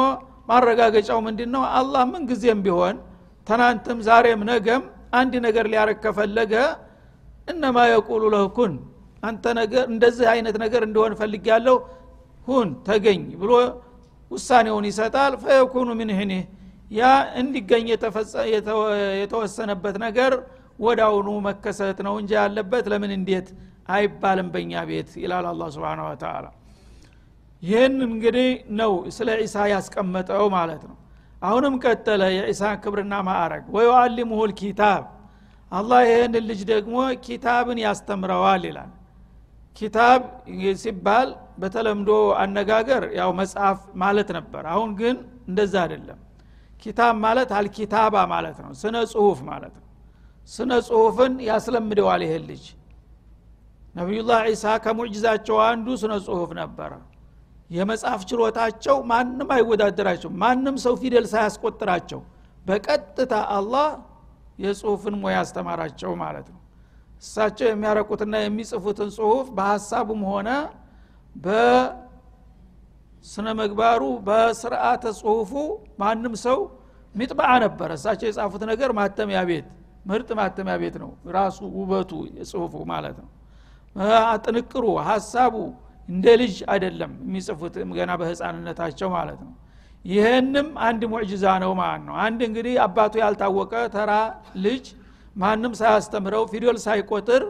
ማረጋገጫው 0.50 1.18
ምንድን 1.26 1.50
ነው 1.54 1.62
አላህ 1.78 2.02
ምን 2.12 2.22
ጊዜም 2.30 2.60
ቢሆን 2.66 2.96
ትናንትም 3.46 3.98
ዛሬም 4.08 4.40
ነገም 4.50 4.82
አንድ 5.20 5.32
ነገር 5.46 5.64
ሊያረግ 5.72 5.98
ከፈለገ 6.04 6.54
እነማ 7.48 7.78
የቁሉ 7.90 8.22
ለህ 8.34 8.44
ኩን 8.56 8.72
አንተ 9.22 9.44
ነገር 9.60 9.84
እንደዚህ 9.92 10.26
አይነት 10.34 10.56
ነገር 10.64 10.82
እንደሆን 10.88 11.12
ፈልግ 11.20 11.44
ያለው 11.52 11.76
ሁን 12.48 12.68
ተገኝ 12.88 13.22
ብሎ 13.40 13.52
ውሳኔውን 14.30 14.84
ይሰጣል 14.90 15.32
ፈየኩኑ 15.42 15.88
ምን 16.00 16.10
ህኒህ 16.18 16.42
ያ 16.90 17.02
እንዲገኝ 17.40 17.84
የተወሰነበት 19.16 19.96
ነገር 20.04 20.32
ወዳውኑ 20.84 21.28
መከሰት 21.46 21.98
ነው 22.06 22.14
እንጂ 22.20 22.32
ያለበት 22.40 22.84
ለምን 22.92 23.12
እንዴት 23.16 23.48
አይባልም 23.94 24.48
በእኛ 24.54 24.72
ቤት 24.88 25.10
ይላል 25.22 25.46
አላ 25.50 25.62
ስብን 25.74 26.00
ወተላ 26.06 26.46
ይህን 27.62 27.96
እንግዲህ 28.06 28.48
ነው 28.80 28.92
ስለ 29.16 29.28
ዒሳ 29.40 29.56
ያስቀመጠው 29.72 30.44
ማለት 30.54 30.82
ነው። 30.90 30.96
አሁንም 31.42 31.74
ቀጠለ 31.84 32.22
የዒሳ 32.34 32.62
ክብርና 32.82 33.14
ማዕረግ። 33.28 33.64
ወዩአሊሙሁ 33.76 34.40
ልኪታብ። 34.50 35.02
አላህ 35.72 36.00
ይህን 36.08 36.34
ልጅ 36.48 36.60
ደግሞ 36.72 36.96
ኪታብን 37.26 37.78
ያስተምረዋል 37.84 38.64
ይላል። 38.68 38.90
ኪታብ 39.76 40.20
ሲባል 40.82 41.28
በተለምዶ 41.60 42.10
አነጋገር 42.42 43.02
ያው 43.20 43.30
መጽሐፍ 43.40 43.78
ማለት 44.02 44.28
ነበር። 44.38 44.62
አሁን 44.72 44.90
ግን 45.00 45.16
እንደዛ 45.50 45.74
አይደለም 45.84 46.18
ኪታብ 46.82 47.14
ማለት 47.24 47.50
አልኪታባ 47.58 48.14
ማለት 48.32 48.58
ነው። 48.64 48.72
ስነ 48.80 48.96
ጽሁፍ 49.12 49.38
ማለት 49.48 49.74
ነው። 49.78 49.86
ስነ 50.48 50.70
ጽሁፍን 50.86 51.32
ያስለምደዋል 51.48 52.22
ይሄን 52.26 52.44
ልጅ። 52.50 52.64
ነቢዩላህ 53.94 54.38
ዒሳ 54.48 54.64
ከሙዕጅዛቸው 54.82 55.56
አንዱ 55.66 55.86
ስነ 56.02 56.12
ጽሁፍ 56.26 56.50
ነበረ። 56.60 56.92
የመጽሐፍ 57.70 58.20
ችሎታቸው 58.30 58.96
ማንም 59.10 59.48
አይወዳደራቸው 59.56 60.30
ማንም 60.42 60.76
ሰው 60.84 60.94
ፊደል 61.02 61.26
ሳያስቆጥራቸው 61.32 62.20
በቀጥታ 62.66 63.34
አላህ 63.56 63.86
የጽሁፍን 64.58 65.14
ሙያ 65.20 65.34
ያስተማራቸው 65.36 66.12
ማለት 66.22 66.48
ነው። 66.54 66.58
እሳቸው 67.22 67.66
የሚያረቁትና 67.68 68.34
የሚጽፉትን 68.42 69.08
ጽሁፍ 69.16 69.46
በሀሳቡም 69.56 70.22
ሆነ 70.30 70.48
በስነ 73.24 73.48
ምግባሩ 73.58 74.02
በስርአተ 74.26 75.04
ጽሁፉ 75.18 75.50
ማንም 76.00 76.34
ሰው 76.44 76.58
ሚጥባዓ 77.14 77.50
ነበረ። 77.64 77.90
እሳቸው 77.98 78.26
የጻፉት 78.28 78.62
ነገር 78.70 78.90
ማተሚያ 78.98 79.40
ቤት 79.48 79.66
ምርጥ 80.06 80.28
ማተሚያ 80.38 80.74
ቤት 80.82 80.96
ነው። 81.02 81.10
ራሱ 81.36 81.58
ውበቱ 81.78 82.10
የጽሁፉ 82.38 82.74
ማለት 82.92 83.16
ነው። 83.22 83.28
ጥንቅሩ 84.44 84.84
ሀሳቡ 85.08 85.54
እንደ 86.08 86.26
ልጅ 86.40 86.54
አይደለም 86.72 87.12
የሚጽፉት 87.24 87.74
ገና 87.98 88.10
በህፃንነታቸው 88.20 89.08
ማለት 89.16 89.40
ነው። 89.46 89.52
ይህንም 90.04 90.68
አንድ 90.86 91.02
ሙዕጅዛ 91.12 91.44
ነው 91.64 91.72
ማለት 91.80 92.02
ነው። 92.08 92.14
አንድ 92.24 92.40
እንግዲህ 92.48 92.74
አባቱ 92.84 93.14
ያልታወቀ 93.22 93.72
ተራ 93.96 94.12
ልጅ 94.64 94.84
ማንም 95.36 95.72
ሳያስተምረው 95.80 96.44
ፊደል 96.52 96.78
ሳይቆጥር 96.86 97.42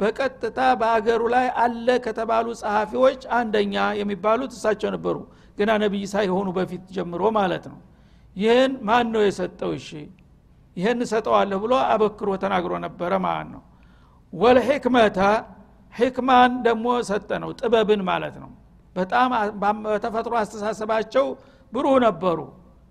በቀጥታ 0.00 0.58
በአገሩ 0.80 1.22
ላይ 1.34 1.46
አለ 1.62 1.88
ከተባሉ 2.04 2.46
ጸሐፊዎች 2.60 3.20
አንደኛ 3.38 3.74
የሚባሉት 4.00 4.52
እሳቸው 4.56 4.90
ነበሩ። 4.96 5.16
ገና 5.58 5.70
ነቢይ 5.82 6.04
ሳይሆኑ 6.12 6.48
በፊት 6.56 6.82
ጀምሮ 6.96 7.22
ማለት 7.38 7.64
ነው። 7.72 7.78
ይህን 8.36 8.72
ማን 8.88 9.06
ነው 9.14 9.22
የሰጠው? 9.26 9.70
እሺ 9.78 9.88
ይህን 10.76 10.98
እሰጠዋለሁ 11.04 11.58
ብሎ 11.62 11.74
አበክሮ 11.92 12.30
ተናግሮ 12.42 12.72
ነበረ 12.86 13.12
ማለት 13.26 13.48
ነው። 13.54 13.62
ወልሕክመተ 14.32 15.18
ሕክማን 15.94 16.52
ደግሞ 16.66 16.86
ሰጠ 17.08 17.30
ነው 17.42 17.50
ጥበብን 17.60 18.00
ማለት 18.08 18.36
ነው። 18.42 18.50
በጣም 18.96 19.30
በተፈጥሮ 19.84 20.32
አስተሳሰባቸው 20.40 21.26
ብሩህ 21.72 21.96
ነበሩ። 22.06 22.38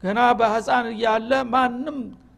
ገና 0.03 0.19
በህፃን 0.39 0.87
እያለ 0.93 1.31
ማንም 1.53 1.97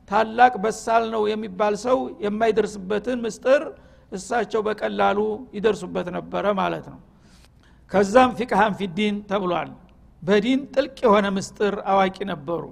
ታላቅ 0.09 0.53
በሳል 0.63 1.03
ነው 1.13 1.23
የሚባል 1.31 1.73
ሰው 1.85 1.97
የማይደርስበትን 2.25 3.17
ምስጥር 3.25 3.61
እሳቸው 4.11 4.61
በቀላሉ 4.67 5.19
ይደርሱበት 5.55 6.07
ነበረ 6.17 6.45
ማለት 6.59 6.85
ነው። 6.93 6.99
ከዛም 7.91 8.31
ፊቅሃን 8.39 8.73
ፊዲን 8.79 9.15
ተብሏል። 9.29 9.69
በዲን 10.23 10.59
ጥልቅ 10.73 10.97
የሆነ 11.05 11.25
ምስጥር 11.35 11.73
አዋቂ 11.91 12.17
ነበሩ። 12.31 12.63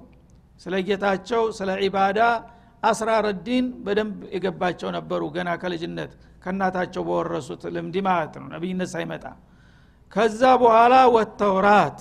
ስለ 0.61 0.75
ጌታቸው 0.87 1.43
ስለ 1.57 1.69
ዒባዳ 1.83 2.19
አስራረ 2.83 3.25
ዲን 3.45 3.65
በደንብ 3.85 4.17
የገባቸው 4.35 4.89
ነበሩ። 4.97 5.21
ገና 5.35 5.49
ከልጅነት 5.61 6.11
ከእናታቸው 6.43 7.03
በወረሱት 7.07 7.61
ልምድ 7.75 7.95
ማለት 8.07 8.33
ነው። 8.41 8.47
ነቢይነት 8.53 8.89
ሳይመጣ 8.93 9.25
ከዛ 10.11 10.41
በኋላ 10.61 10.95
ወተውራት 11.15 11.99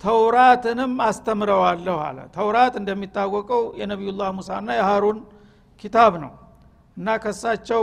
ተውራትንም 0.00 0.92
አስተምረዋለሁ 1.06 1.96
አለ። 2.04 2.18
ተውራት 2.36 2.74
እንደሚታወቀው 2.80 3.62
የነቢዩላህ 3.80 4.28
ሙሳና 4.38 4.68
የሃሩን 4.78 5.18
ኪታብ 5.84 6.12
ነው 6.22 6.32
እና 6.96 7.08
ከሳቸው 7.22 7.82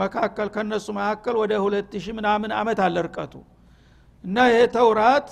መካከል 0.00 0.48
ከነሱ 0.54 0.86
መካከል 0.98 1.34
ወደ 1.42 1.52
ሁለት 1.64 1.92
ሺህ 2.04 2.14
ምናምን 2.18 2.50
አመት 2.58 2.80
አለ 2.86 2.96
ርቀቱ። 3.06 3.34
እና 4.24 4.36
ይሄ 4.50 4.58
ተውራት 4.74 5.28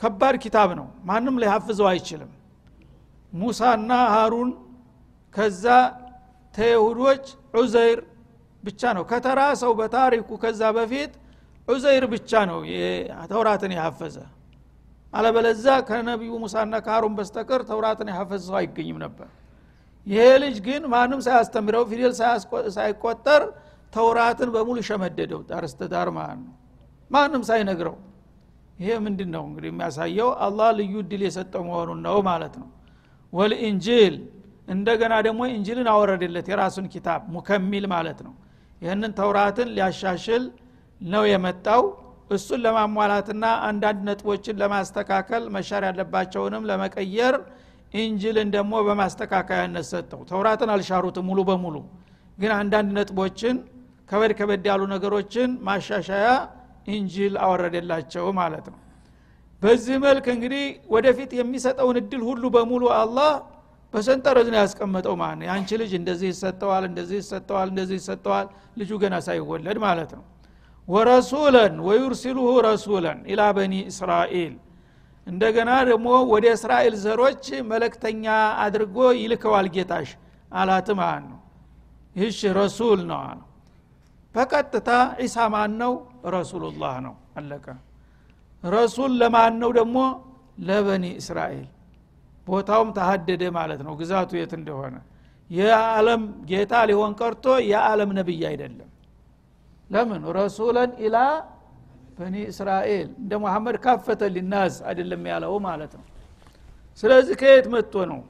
ከባድ 0.00 0.34
ኪታብ 0.44 0.70
ነው። 0.78 0.86
ማንም 1.08 1.36
ሊሀፍዘው 1.42 1.86
አይችልም። 1.92 2.30
ሙሳና 3.32 3.90
ሃሩን 4.14 4.50
ከዛ 5.34 5.64
ተይሁዶች 6.54 7.24
ዑዘይር 7.54 8.00
ብቻ 8.62 8.82
ነው። 8.96 9.04
ከተራ 9.10 9.40
ሰው 9.62 9.72
በታሪኩ 9.78 10.28
ከዛ 10.42 10.62
በፊት 10.76 11.12
ዑዘይር 11.68 12.04
ብቻ 12.14 12.30
ነው 12.50 12.58
ተውራትን 13.30 13.72
የሀፈዘ 13.76 14.16
አለበለዛ 15.12 15.66
ከነቢዩ 15.88 16.32
ሙሳና 16.42 16.74
ከሃሩን 16.84 17.14
በስተቀር 17.18 17.60
ተውራትን 17.70 18.08
የሀፈዘ 18.12 18.42
ሰው 18.48 18.56
አይገኝም 18.60 18.98
ነበር 19.04 19.28
ይሄ 20.06 20.26
ልጅ 20.42 20.56
ግን 20.66 20.82
ማንም 20.92 21.20
ሳያስተምረው 21.26 21.82
ፊደል 21.90 22.12
ሳይቆጠር 22.76 23.42
ተውራትን 23.92 24.50
በሙሉ 24.54 24.78
ሸመደደው። 24.88 25.40
ዳርስተዳር 25.48 25.90
ዳር 25.94 26.08
ማለት 26.18 26.38
ነው 26.40 26.54
ማንም 27.10 27.42
ሳይነግረው። 27.48 27.96
ይሄ 28.78 28.90
ምንድን 29.06 29.30
ነው 29.34 29.42
እንግዲህ 29.48 29.70
የሚያሳየው? 29.72 30.28
አላህ 30.44 30.68
ልዩ 30.78 30.92
እድል 31.02 31.22
የሰጠው 31.26 31.62
መሆኑን 31.68 31.98
ነው 32.06 32.16
ማለት 32.28 32.54
ነው። 32.60 32.68
ወልኢንጂል 33.32 34.14
እንደገና 34.68 35.14
ደግሞ 35.26 35.40
ኢንጂልን 35.54 35.88
አወረደለት 35.92 36.46
የራሱን 36.52 36.86
ኪታብ 36.94 37.20
ሙከሚል 37.34 37.84
ማለት 37.94 38.20
ነው። 38.26 38.34
ይህንን 38.82 39.12
ተውራትን 39.18 39.68
ሊያሻሽል 39.76 40.44
ነው 41.00 41.24
የመጣው። 41.32 41.82
እሱን 42.30 42.60
ለማሟላትና 42.64 43.44
አንዳንድ 43.68 44.00
ነጥቦችን 44.08 44.58
ለማስተካከል 44.62 45.42
መሻር 45.54 45.82
ያለባቸውንም 45.88 46.66
ለመቀየር 46.70 47.36
ኢንጅልን 47.94 48.48
ደግሞ 48.54 48.72
በማስተካከያነት 48.86 49.86
ሰጠው። 49.90 50.20
ተውራትን 50.30 50.70
አልሻሩትም 50.74 51.24
ሙሉ 51.30 51.40
በሙሉ። 51.48 51.76
ግን 52.38 52.52
አንዳንድ 52.58 52.90
ነጥቦችን 52.98 53.56
ከበድ 54.10 54.32
ከበድ 54.38 54.64
ያሉ 54.70 54.82
ነገሮችን 54.92 55.50
ማሻሻያ 55.66 56.28
ኢንጂል 56.94 57.34
አወረደላቸው 57.44 58.26
ማለት 58.38 58.66
ነው። 58.72 58.78
በዚህ 59.62 59.96
መልክ 60.04 60.26
እንግዲህ 60.34 60.64
ወደፊት 60.94 61.30
የሚሰጠውን 61.38 61.96
እድል 62.00 62.22
ሁሉ 62.28 62.44
በሙሉ 62.54 62.84
አላህ 62.98 63.32
በሰንጠረዝ 63.94 64.48
ነው 64.52 64.58
ያስቀመጠው 64.60 65.14
ማለት 65.20 65.36
ነው። 65.40 65.46
የአንቺ 65.48 65.70
ልጅ 65.82 65.92
እንደዚህ 65.98 66.28
ይሰጠዋል 66.32 66.84
እንደዚህ 66.90 67.18
ይሰጠዋል 67.22 67.68
እንደዚህ 67.72 67.96
ይሰጠዋል 68.00 68.46
ልጁ 68.80 68.90
ገና 69.02 69.14
ሳይወለድ 69.26 69.78
ማለት 69.84 70.10
ነው። 70.16 70.24
ወረሱለን 70.88 71.74
ወዩርሲሉሁ 71.86 72.48
ረሱለን 72.66 73.18
ኢላ 73.32 73.42
በኒ 73.56 73.74
እስራኤል 73.92 74.54
እንደገና 75.30 75.70
ደግሞ 75.88 76.08
ወደ 76.32 76.46
እስራኤል 76.56 76.94
ዘሮች 77.02 77.44
መለክተኛ 77.70 78.24
አድርጎ 78.64 78.96
ይልከዋል 79.20 79.68
ጌታሽ 79.74 80.10
አላት 80.54 80.88
ማለት 81.00 81.24
ነው 81.30 81.38
ይህሽ 82.16 82.38
ረሱል 82.58 83.00
ነው 83.10 83.20
አለ 83.24 83.38
በቀጥታ 84.34 84.90
ዒሳ 85.20 85.36
ማን 85.52 85.72
ነው 85.80 85.92
ረሱሉላህ 86.34 86.94
ነው። 87.06 87.14
አለቀ። 87.38 87.66
ረሱል 88.64 89.12
ለማን 89.20 89.54
ነው 89.62 89.70
ደግሞ? 89.78 89.96
ለበኒ 90.60 91.04
እስራኤል። 91.20 91.66
ቦታውም 92.46 92.88
ተሀደደ 92.96 93.42
ማለት 93.56 93.80
ነው። 93.86 93.92
ግዛቱ 94.00 94.30
የት 94.38 94.52
እንደሆነ። 94.58 94.96
የዓለም 95.50 96.22
ጌታ 96.50 96.72
ሊሆን 96.88 97.12
ቀርቶ 97.20 97.46
የዓለም 97.70 98.10
ነቢይ 98.18 98.42
አይደለም። 98.50 98.90
ለምን? 99.90 100.22
ረሱለን 100.38 100.90
ኢላ 101.04 101.16
በኒ 102.20 102.36
እስራኤል 102.50 103.08
እንደ 103.20 103.32
መሐመድ 103.44 103.76
ካፈተ 103.84 104.22
ሊናስ 104.34 104.74
አይደለም 104.88 105.22
ያለው 105.30 105.54
ማለት 105.66 105.92
ነው። 105.98 106.04
ስለዚህ 107.02 107.34
ከየት 107.40 107.66
መጥቶ 107.74 107.94
ነው? 108.10 108.20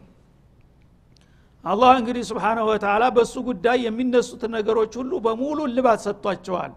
አላህ 1.64 1.92
እንግዲህ 2.00 2.22
ስብሓናሁ 2.30 2.64
ወተላ 2.70 3.04
በእሱ 3.16 3.34
ጉዳይ 3.48 3.78
የሚነሱትን 3.86 4.52
ነገሮች 4.58 4.92
ሁሉ 5.00 5.12
በሙሉ 5.24 5.58
ልባት 5.74 6.00
ሰጥቷቸዋል። 6.06 6.72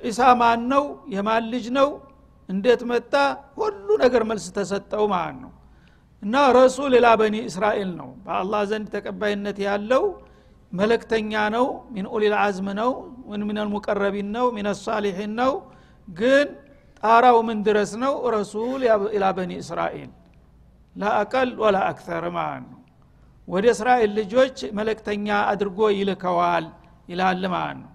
ኢሳ 0.00 0.20
ማን 0.40 0.60
ነው? 0.72 0.84
የማን 1.14 1.44
ልጅ 1.52 1.66
ነው? 1.78 1.88
እንዴት 2.48 2.82
መጣ? 2.90 3.12
ሁሉ 3.58 3.88
ነገር 4.04 4.22
መልስ 4.30 4.46
ተሰጠው 4.56 5.04
ማለት 5.12 5.38
ነው። 5.44 5.52
እና 6.22 6.34
رسول 6.56 6.92
إلى 7.04 7.10
بني 7.20 7.36
إسرائيل 7.50 7.90
ነው። 8.00 8.08
በአላህ 8.24 8.62
ዘንድ 8.70 8.86
ተቀባይነት 8.96 9.58
ያለው 9.66 10.02
መልክተኛ 10.72 11.32
ነው። 11.56 11.66
من 11.94 12.06
أولي 12.14 12.34
العزم 12.40 12.68
ነው። 12.80 12.90
من 13.30 13.58
المقربين 13.58 14.28
ነው። 14.36 14.46
من 14.56 14.66
الصالحين 14.82 15.32
ነው 15.40 15.52
ግን 16.10 16.46
ጣራው 17.02 17.38
ምን 17.48 17.58
ድረስ 17.66 17.92
ነው? 18.02 18.14
رسول 18.34 18.80
إلى 19.14 19.24
بني 19.36 19.52
إسرائيل። 19.62 20.10
لا 20.96 21.10
أقل 21.10 21.50
ولا 21.62 21.76
أكثر 21.90 22.24
ማለት 22.36 22.64
ነው። 22.66 22.78
ወደ 23.48 23.66
እስራኤል 23.74 24.10
ልጆች 24.18 24.56
መልክተኛ 24.78 25.26
አድርጎ 25.52 25.80
ይልከዋል 25.98 26.64
ይላል 27.08 27.42
ማለት 27.54 27.78
ነው። 27.82 27.90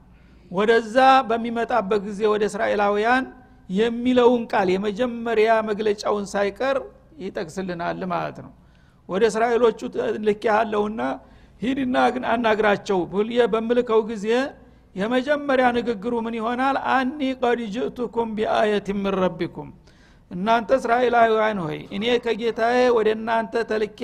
ወደዛ 0.51 0.95
በሚመጣበት 1.29 2.01
ጊዜ 2.07 2.21
ወደ 2.33 2.43
እስራኤላውያን 2.49 3.25
የሚለውን 3.69 4.43
ቃል 4.51 4.67
የመጀመሪያ 4.73 5.51
መግለጫውን 5.69 6.25
ሳይቀር 6.33 6.77
ይጠቅስልናል 7.23 8.01
ማለት 8.13 8.37
ነው። 8.45 8.51
ወደ 9.09 9.23
እስራኤሎቹ 9.31 9.79
ልክ 10.27 10.43
ያለውና 10.51 11.01
ሂድና 11.61 11.97
ግን 12.13 12.23
አናግራቸው 12.31 12.99
ብልየ 13.11 13.41
በምልከው 13.53 14.01
ጊዜ 14.11 14.27
የመጀመሪያ 14.95 15.65
ንግግሩ 15.77 16.13
ምን 16.25 16.35
ይሆናል? 16.39 16.75
አኒ 16.93 17.19
ቀድ 17.41 17.59
ጅእቱኩም 17.73 18.29
ቢአየት 18.37 18.87
ምን 18.95 19.13
ረቢኩም። 19.21 19.69
እናንተ 20.31 20.69
እስራኤላውያን 20.79 21.57
ሆይ 21.65 21.79
እኔ 21.95 22.03
ከጌታዬ 22.25 22.77
ወደ 22.97 23.07
እናንተ 23.17 23.53
ተልኬ 23.69 24.01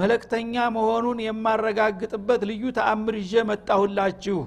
መለክተኛ 0.00 0.54
መሆኑን 0.76 1.18
የማረጋግጥበት 1.26 2.40
ልዩ 2.50 2.62
ተአምር 2.78 3.14
ይዤ 3.22 3.42
መጣሁላችሁ 3.50 4.38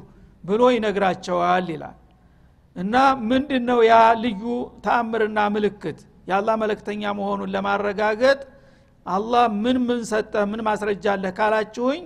ብሎ 0.43 0.61
ይነግራቸዋል 0.75 1.67
ይላል። 1.73 1.97
እና 2.75 2.95
ምንድን 3.29 3.63
ነው 3.69 3.79
ያ 3.85 3.93
ልዩ 4.23 4.41
ተአምርና 4.85 5.39
ምልክት? 5.55 5.99
የአላህ 6.29 6.55
መለክተኛ 6.63 7.03
መሆኑን 7.19 7.51
ለማረጋገጥ 7.55 8.39
አላህ 9.05 9.43
ምን 9.63 9.77
ምን 9.87 9.99
ሰጠ? 10.11 10.33
ምን 10.51 10.61
ማስረጃ 10.67 11.05
አለህ 11.15 11.31
ካላችሁኝ 11.37 12.01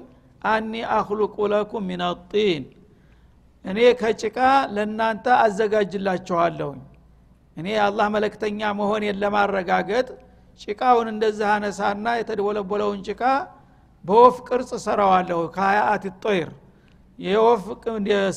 አኒ 0.45 0.73
አክሉቁ 0.97 1.35
ለኩም 1.51 1.83
ሚን 1.89 2.01
ጢን 2.31 2.63
እኔ 3.65 3.79
ከጭቃ 3.99 4.37
ለእናንተ 4.75 5.25
አዘጋጅላችኋለሁኝ። 5.43 6.79
እኔ 7.57 7.67
የአላህ 7.75 8.07
መለክተኛ 8.15 8.59
መሆኔን 8.79 9.17
ለማረጋገጥ 9.23 10.07
ጭቃውን 10.59 11.07
እንደዚህ 11.13 11.47
አነሳና 11.53 12.07
የተደወለቦለውን 12.19 12.99
ጭቃ 13.07 13.21
በወፍ 14.05 14.37
ቅርጽ 14.47 14.71
ሰራዋለሁ 14.85 15.39
ከሀያአት 15.55 16.05
ጦይር 16.23 16.49
የወፍ 17.19 17.63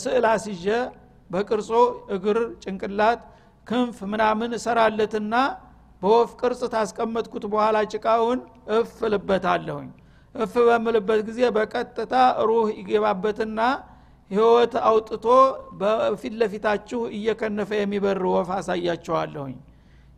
ስዕል 0.03 0.25
አስይዤ 0.33 0.67
በቅርጾ 1.31 1.71
እግር 2.17 2.39
ጭንቅላት 2.65 3.21
ክንፍ 3.67 3.99
ምናምን 4.13 4.51
እሰራለትና 4.59 5.35
በወፍ 6.03 6.31
ቅርጽ 6.41 6.63
ታስቀመጥኩት 6.75 7.45
በኋላ 7.53 7.77
ጭቃውን 7.93 8.41
እፍ 8.77 8.97
ልበታለሁኝ 9.13 9.89
እፍ 10.35 10.55
በምልበት 10.69 11.21
ጊዜ 11.29 11.41
በቀጥታ 11.57 12.15
ሩህ 12.49 12.69
ይገባበትና 12.81 13.61
ህይወት 14.31 14.75
አውጥቶ 14.89 15.25
በፊት 15.81 16.35
ለፊታችሁ 16.41 17.01
እየከነፈ 17.17 17.71
የሚበር 17.79 18.21
ወፍ 18.31 18.51
አሳያችኋለሁኝ። 18.57 19.57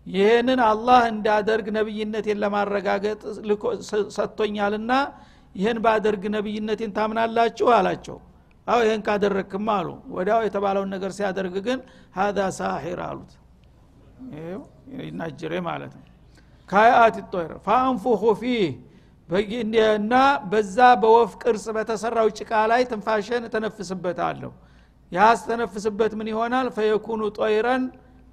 ይህንን 0.07 0.61
አላህ 0.69 1.03
እንዳደርግ 1.13 1.67
ነቢይነቴን 1.77 2.39
ለማረጋገጥ 2.43 3.21
ሰጥቶኛልና 4.17 4.93
ይህን 5.55 5.79
ባደርግ 5.85 6.25
ነቢይነቴን 6.35 6.91
ታምናላችሁ 6.97 7.69
አላቸው። 7.77 8.19
አው 8.67 8.81
ይህን 8.85 9.03
ካደረግክም 9.07 9.67
አሉ። 9.75 9.89
ወዲያው 10.15 10.41
የተባለውን 10.47 10.91
ነገር 10.95 11.11
ሲያደርግ 11.19 11.55
ግን 11.67 11.79
ሀዛ 12.17 12.39
ሳሒር 12.59 13.01
አሉት። 13.07 13.33
ይናጅሬ 15.03 15.53
ማለት 15.69 15.93
ነው። 15.99 16.05
ከአያት 16.69 17.17
ጦይር 17.33 17.53
ፋአንፉሁ 17.67 18.23
ፊህ 18.41 18.65
እና 19.29 20.13
በዛ 20.51 20.77
በወፍ 21.03 21.33
ቅርጽ 21.43 21.65
በተሰራው 21.77 22.29
ጭቃ 22.37 22.53
ላይ 22.71 22.83
ትንፋሸን 22.91 23.43
እተነፍስበታለሁ። 23.49 24.51
ያስተነፍስበት 25.13 26.13
ምን 26.19 26.29
ይሆናል? 26.33 26.67
ፈየኩኑ 26.77 27.23
ጦይረን 27.37 27.83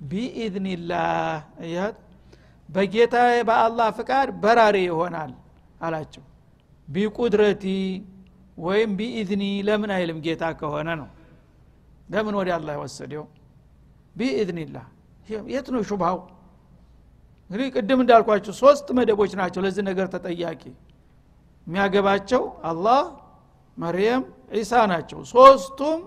ቢኢዝኒላህ። 0.10 1.40
በጌታ 2.70 3.16
በአላህ 3.48 3.88
ፍቃድ 3.98 4.30
በራሪ 4.44 4.78
ይሆናል 4.88 5.32
አላቸው። 5.82 6.24
ቢቁድረቲ 6.88 7.66
ወይም 8.58 8.92
ቢኢዝኒ 9.00 9.44
ለምን 9.68 9.92
አይልም? 9.96 10.18
ጌታ 10.26 10.44
ከሆነ 10.60 10.90
ነው። 11.02 11.10
ለምን 12.10 12.34
ወደ 12.40 12.50
አላህ 12.58 12.74
የወሰደው? 12.78 13.26
ቢኢዝኒላህ። 14.16 14.86
የት 15.54 15.68
ነው 15.74 15.82
ሹብሃው 15.90 16.18
እንግዲህ 17.54 17.68
ቅድም 17.76 18.00
እንዳልኳቸው 18.04 18.54
ሶስት 18.62 18.88
መደቦች 18.98 19.32
ናቸው 19.40 19.62
ለዚህ 19.66 19.84
ነገር 19.88 20.06
ተጠያቂ። 20.14 20.62
የሚያገባቸው 21.68 22.42
አላህ 22.70 23.02
መርየም 23.78 24.24
ዒሳ 24.56 24.72
ናቸው። 24.92 25.20
ሶስቱም 25.32 26.00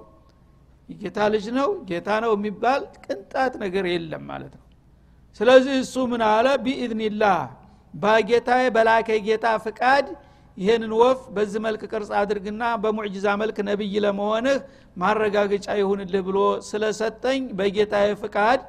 ጌታ 0.89 1.19
ልጅ 1.35 1.47
ነው 1.59 1.69
ጌታ 1.91 2.09
ነው 2.25 2.33
የሚባል 2.37 2.83
ቅንጣት 3.05 3.53
ነገር 3.63 3.85
የለም 3.93 4.25
ማለት 4.31 4.53
ነው። 4.59 4.65
ስለዚህ 5.41 5.75
እሱ 5.85 5.95
ምን 6.13 6.23
አለ? 6.29 6.47
ቢኢዝኒላህ 6.65 7.39
በጌታዬ 7.95 8.65
በላከ 8.77 9.09
ጌታ 9.29 9.47
ፍቃድ 9.65 10.07
ይህንን 10.57 10.93
ወፍ 11.01 11.21
በዚህ 11.35 11.61
መልክ 11.67 11.83
ቅርጽ 11.93 12.11
አድርግና 12.21 12.63
በሙዕጅዛ 12.83 13.27
መልክ 13.43 13.59
ነቢይ 13.69 13.95
ለመሆንህ 14.05 14.59
ማረጋገጫ 14.97 15.67
ይሁንልህ 15.81 16.25
ብሎ 16.29 16.39
ስለሰጠኝ 16.71 17.43
በጌታዬ 17.59 18.09
ፍቃድ 18.23 18.61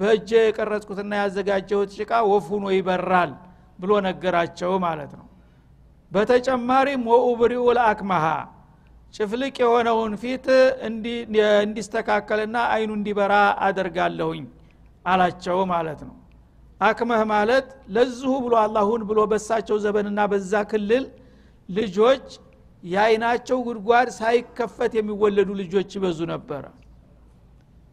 በእጀ 0.00 0.30
የቀረጽኩትና 0.42 1.12
ያዘጋጀሁት 1.20 1.90
ጭቃ 1.96 2.12
ወፍ 2.30 2.46
ሁኖ 2.54 2.66
ይበራል 2.74 3.32
ብሎ 3.78 3.92
ነገራቸው 4.06 4.72
ማለት 4.84 5.12
ነው። 5.18 5.26
በተጨማሪም 6.12 7.02
ወኡብሪኡ 7.12 7.64
ለአክመሃ 7.78 8.24
ጭፍልቅ 9.14 9.54
የሆነውን 9.62 10.12
ፊት 10.22 10.46
እንዲስተካከልና 11.60 12.56
አይኑ 12.74 12.90
እንዲበራ 12.98 13.34
አደርጋለሁኝ 13.66 14.42
አላቸው 15.04 15.58
ማለት 15.72 16.00
ነው። 16.08 16.16
አክመህ 16.80 17.22
ማለት 17.30 17.66
ለዚሁ 17.94 18.32
ብሎ 18.44 18.54
አላሁን 18.62 19.02
ብሎ 19.08 19.20
በሳቸው 19.32 19.78
ዘበንና 19.84 20.20
በዛ 20.32 20.52
ክልል 20.70 21.04
ልጆች 21.68 22.26
የአይናቸው 22.82 23.58
ጉድጓድ 23.66 24.08
ሳይከፈት 24.18 24.92
የሚወለዱ 24.98 25.50
ልጆች 25.60 25.90
ይበዙ 25.96 26.20
ነበረ። 26.32 26.64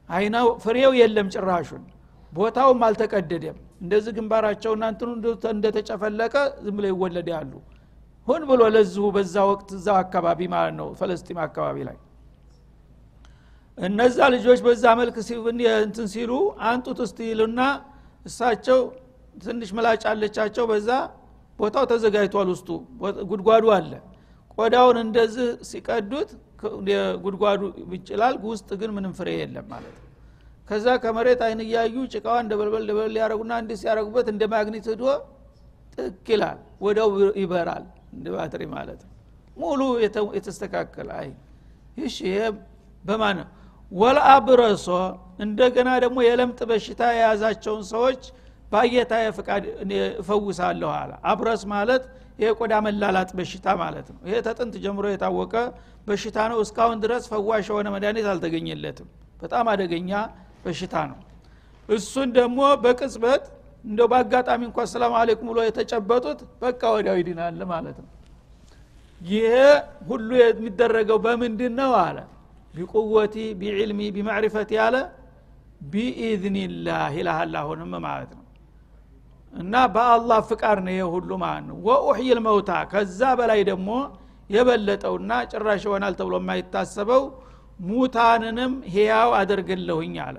አይናው 0.10 0.48
ፍሬው 0.63 0.91
የለም 1.00 1.30
ጭራሹን 1.34 1.84
ቦታውም 2.32 2.82
አልተቀደደም። 2.88 3.58
እንደዚህ 3.82 4.12
ግንባራቸው 4.18 4.72
እናንትኑ 4.78 5.10
እንደተጨፈለቀ 5.52 6.34
ዝም 6.63 6.76
ብለው 6.78 6.90
ይወለድ 6.94 7.28
ያሉ 7.34 7.52
ሁን 8.28 8.42
ብሎ 8.50 8.62
ለዚሁ 8.76 9.06
በዛ 9.16 9.36
ወቅት 9.50 9.70
እዛው 9.78 9.98
አካባቢ 10.02 10.40
ማለት 10.54 10.74
ነው 10.80 10.88
ፈለስጢም 11.00 11.40
አካባቢ 11.46 11.78
ላይ። 11.90 11.98
እነዛ 13.78 14.18
ልጆች 14.34 14.60
በዛ 14.66 14.84
መልክ 15.00 15.18
እንትን 15.82 16.08
ሲሉ 16.13 16.32
አንጡት 16.70 17.00
እስቲ 17.06 17.20
ይሉና 17.32 17.62
እሳቸው 18.26 18.80
ትንሽ 19.36 19.70
ምላጭ 19.78 20.04
አለቻቸው። 20.12 20.66
በዛ 20.72 20.90
ቦታው 21.60 21.86
ተዘጋጅቷል 21.92 22.50
ውስጡ 22.54 22.70
ጉድጓዱ 23.30 23.66
አለ። 23.78 23.92
ቆዳውን 24.58 24.98
እንደዚህ 25.04 25.48
ሲቀዱት 25.70 26.30
ጉድጓዱ 27.24 27.62
ይችላል 27.96 28.36
ውስጥ 28.48 28.70
ግን 28.82 28.92
ምንም 28.96 29.13
ፍሬ 29.18 29.30
የለም 29.40 29.66
ማለት 29.74 29.96
ነው 29.96 30.07
ከዛ 30.68 30.88
ከመሬት 31.04 31.42
አይን 31.46 31.60
እያዩ 31.66 31.96
ጭቃዋ 32.14 32.36
እንደ 32.44 32.54
በልበል 32.60 32.84
ደበል 32.90 33.12
ሊያረጉና 33.16 33.54
እንዲህ 33.62 33.78
ሲያረጉበት 33.82 34.28
እንደ 34.34 34.44
ማግኒት 34.54 34.88
ህዶ 34.92 35.04
ጥቅ 35.96 36.26
ይላል። 36.34 36.58
ወደው 36.86 37.10
ይበራል 37.42 37.86
እንደ 38.16 38.26
ባትሪ 38.36 38.64
ማለት 38.74 39.00
ነው። 39.06 39.14
ሙሉ 39.58 39.82
የተስተካከለ 40.38 41.10
አይ 41.20 41.30
ይሽ 42.00 42.16
ይሄ 42.28 42.40
በማን 43.04 43.38
ወልአብረሶ። 43.92 44.88
እንደገና 45.46 45.90
ደግሞ 46.04 46.18
የለምጥ 46.26 46.60
በሽታ 46.70 47.02
የያዛቸውን 47.16 47.84
ሰዎች 47.92 48.22
ባየታ 48.72 49.14
ፍቃድ 49.38 49.66
እፈውሳለሁ 50.20 50.90
አለ። 50.98 51.12
አብረስ 51.32 51.62
ማለት 51.74 52.04
የቆዳ 52.44 52.74
መላላጥ 52.86 53.30
በሽታ 53.38 53.68
ማለት 53.82 54.08
ነው። 54.14 54.20
ይሄ 54.28 54.36
ተጥንት 54.48 54.76
ጀምሮ 54.84 55.06
የታወቀ 55.12 55.54
በሽታ 56.08 56.38
ነው። 56.52 56.60
እስካሁን 56.66 56.98
ድረስ 57.04 57.24
ፈዋሽ 57.32 57.68
የሆነ 57.72 57.88
መድኃኒት 57.96 58.28
አልተገኘለትም። 58.34 59.08
በጣም 59.42 59.66
አደገኛ 59.74 60.12
በሽታ 60.63 60.96
ነው። 61.12 61.20
እሱን 61.89 62.30
ደግሞ 62.38 62.60
በቅጽበት 62.84 63.43
እንደው 63.86 64.08
በአጋጣሚ 64.12 64.62
እንኳ 64.70 64.86
ሰላም 64.93 65.13
አሌኩም 65.20 65.50
ብሎ 65.52 65.60
የተጨበጡት 65.65 66.39
በቃ 66.62 66.82
ወዲያው 66.96 67.17
ይድናል 67.20 67.60
ማለት 67.72 67.98
ነው። 68.04 68.10
ይሄ 69.22 69.54
ሁሉ 70.10 70.30
የሚደረገው 70.41 71.20
በምንድን 71.26 71.74
ነው 71.80 71.93
አለ። 72.02 72.17
ቢቁወቲ 72.74 73.36
ቢዕልሚ 73.62 74.00
ቢማዕሪፈት 74.15 74.72
ያለ 74.78 74.96
ቢኢዝኒላህ 75.91 77.06
ይልሃል 77.17 77.54
አሁንም 77.62 77.93
ማለት 78.06 78.32
ነው። 78.38 78.43
እና 79.54 79.74
በአላህ 79.93 80.39
ፍቃድ 80.50 80.80
ነው 80.86 80.93
ይሄ 80.93 81.04
ሁሉ 81.13 81.30
ማለት 81.43 81.65
ነው። 81.70 81.78
ወኡሕይል 81.88 82.39
መውታ 82.48 82.72
ከዛ 82.91 83.22
በላይ 83.39 83.62
ደግሞ 83.70 83.89
የበለጠውና 84.50 85.32
ጭራሽ 85.52 85.82
ይሆናል 85.88 86.13
ተብሎ 86.20 86.36
የማይታሰበው 86.41 87.24
ሙታንንም 87.80 88.74
ህያው 88.88 89.30
አደርግለሁኝ 89.40 90.16
አለ። 90.26 90.38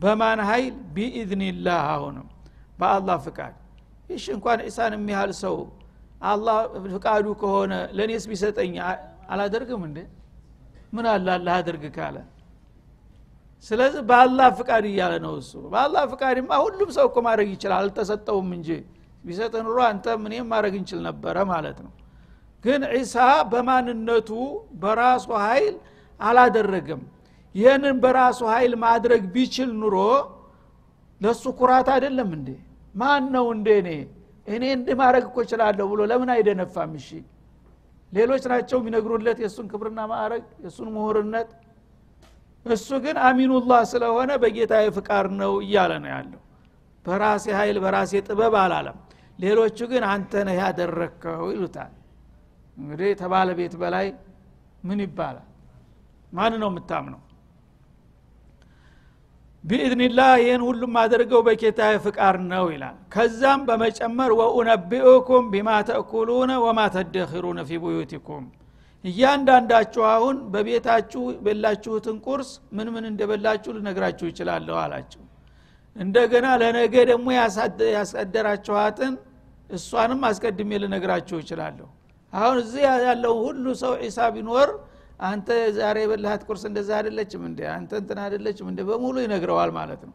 በማን 0.00 0.40
ሀይል 0.48 0.74
ቢኢዝኒላህ 0.94 1.82
አሁንም 1.92 2.26
በአላህ 2.78 3.16
ፍቃድ። 3.26 3.54
ይሽ 4.10 4.24
እንኳን 4.36 4.58
ኢሳን 4.68 4.92
የሚያህል 4.96 5.32
ሰው 5.42 5.56
አላህ 6.24 6.56
ፍቃዱ 6.94 7.26
ከሆነ 7.40 7.72
ለእኔስ 7.96 8.24
ቢሰጠኝ 8.30 8.74
አላደርግም 9.30 9.82
እንዴ? 9.88 9.98
ምን 10.92 11.06
አለ 11.12 11.26
አላህ 11.36 11.54
አድርግ 11.60 11.84
ካለ? 11.96 12.16
ስለዚህ 13.64 14.02
በአላህ 14.08 14.48
ፍቃድ 14.58 14.84
እያለ 14.90 15.14
ነው 15.24 15.34
እሱ። 15.40 15.52
በአላህ 15.72 16.02
ፍቃድማ 16.12 16.50
ሁሉም 16.64 16.90
ሰው 16.96 17.04
እኮ 17.10 17.16
ማድረግ 17.26 17.48
ይችላል። 17.54 17.78
አልተሰጠውም 17.82 18.48
እንጂ 18.56 18.68
ቢሰጥ 19.24 19.54
ኑሮ 19.66 19.78
አንተ 19.88 20.06
ምንም 20.22 20.46
ማድረግ 20.52 20.74
እንችል 20.80 21.00
ነበረ 21.08 21.36
ማለት 21.52 21.78
ነው። 21.84 21.92
ግን 22.64 22.82
ዒሳ 22.94 23.16
በማንነቱ 23.52 24.30
በራሱ 24.82 25.26
ኃይል 25.44 25.74
አላደረገም። 26.24 27.02
ይህንን 27.54 27.96
በራሱ 28.02 28.40
ኃይል 28.52 28.72
ማድረግ 28.84 29.22
ቢችል 29.34 29.70
ኑሮ 29.80 29.96
ለሱ 31.20 31.44
ኩራት 31.58 31.88
አይደለም 31.94 32.30
እንዴ? 32.36 32.48
ማን 32.94 33.24
ነው 33.34 33.46
እንደ 33.54 33.68
እኔ? 33.80 33.88
እኔ 34.48 34.62
እንዲህ 34.76 34.94
ማድረግ 35.00 35.24
እኮ 35.28 35.36
እችላለሁ 35.44 35.84
ብሎ 35.92 36.00
ለምን 36.10 36.30
አይደነፋም? 36.34 36.92
እሺ 37.00 37.08
ሌሎች 38.12 38.42
ናቸው 38.52 38.78
የሚነግሩለት 38.80 39.38
የእሱን 39.42 39.66
ክብርና 39.72 40.00
ማዕረግ 40.10 40.44
የእሱን 40.64 40.88
ምሁርነት። 40.96 41.48
እሱ 42.66 42.88
ግን 43.04 43.16
አሚኑላህ 43.26 43.80
ስለሆነ 43.92 44.30
በጌታ 44.42 44.74
ፍቃድ 44.96 45.26
ነው 45.40 45.52
እያለ 45.64 45.92
ነው 46.02 46.10
ያለው። 46.14 46.40
በራሴ 47.04 47.44
ኃይል 47.58 47.78
በራሴ 47.84 48.12
ጥበብ 48.28 48.54
አላለም። 48.60 48.98
ሌሎቹ 49.38 49.78
ግን 49.90 50.02
አንተ 50.12 50.32
ነህ 50.46 50.56
ያደረግከው 50.62 51.44
ይሉታል። 51.54 51.92
እንግዲህ 52.76 53.10
ተባለቤት 53.20 53.74
በላይ 53.82 54.06
ምን 54.84 55.00
ይባላል 55.04 55.48
ማን 56.34 56.52
ነው 56.62 56.68
የምታምነው? 56.70 57.20
ቢኢዝኒላህ 59.64 60.30
ይህን 60.40 60.62
ሁሉም 60.68 60.94
አድርገው 61.02 61.40
በጌታ 61.46 61.80
ፍቃድ 62.04 62.36
ነው 62.50 62.64
ይላል። 62.72 62.96
ከዛም 63.14 63.60
በመጨመር 63.68 64.30
ወኡነቢኡኩም 64.40 65.44
ቢማ 65.52 65.68
ተእኩሉነ 65.88 66.52
ወማ 66.64 66.80
ተደኪሩነ 66.96 67.58
ፊ 67.68 67.78
ቡዩቲኩም። 67.84 68.44
እያንዳንዳችሁ 69.04 70.02
አሁን 70.12 70.36
በቤታችሁ 70.52 71.22
በላችሁትን 71.44 72.16
ቁርስ 72.26 72.50
ምን 72.76 72.88
ምን 72.94 73.04
እንደበላችሁ 73.10 73.70
ልነግራችሁ 73.76 74.26
ይችላለሁ 74.30 74.76
አላቸው። 74.82 75.22
እንደገና 75.96 76.46
ለነገ 76.62 76.94
ደግሞ 77.10 77.26
ያስቀደራችኋትን 77.96 79.12
እሷንም 79.70 80.22
አስቀድሜ 80.28 80.70
ልነግራችሁ 80.82 81.36
ይችላለሁ 81.42 81.88
አሁን 82.32 82.56
እዚህ 82.62 82.82
ያለው 83.06 83.34
ሁሉ 83.44 83.64
ሰው 83.82 83.92
ዒሳ 84.02 84.18
ቢኖር 84.34 84.70
አንተ 85.20 85.48
ዛሬ 85.76 85.96
የበላሃት 86.04 86.42
ቁርስ 86.48 86.62
እንደዛ 86.68 86.90
አይደለችም 86.98 87.42
እንደ 87.48 87.60
አንተ 87.74 87.92
እንትን 88.00 88.18
አይደለችም 88.24 88.66
እንደ 88.72 88.80
በሙሉ 88.88 89.16
ይነግረዋል 89.24 89.70
ማለት 89.78 90.02
ነው። 90.08 90.14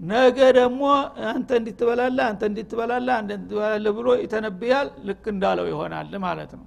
ነገ 0.00 0.38
ደግሞ 0.58 0.82
አንተ 1.30 1.50
እንዲትበላለ 1.58 2.18
አንተ 2.28 2.42
እንዲትበላለ 2.50 3.08
አንተ 3.18 3.30
እንዲትበላለ 3.36 3.86
ብሎ 3.98 4.08
ይተነብያል። 4.22 4.88
ልክ 5.08 5.24
እንዳለው 5.32 5.66
ይሆናል 5.72 6.12
ማለት 6.24 6.52
ነው። 6.58 6.66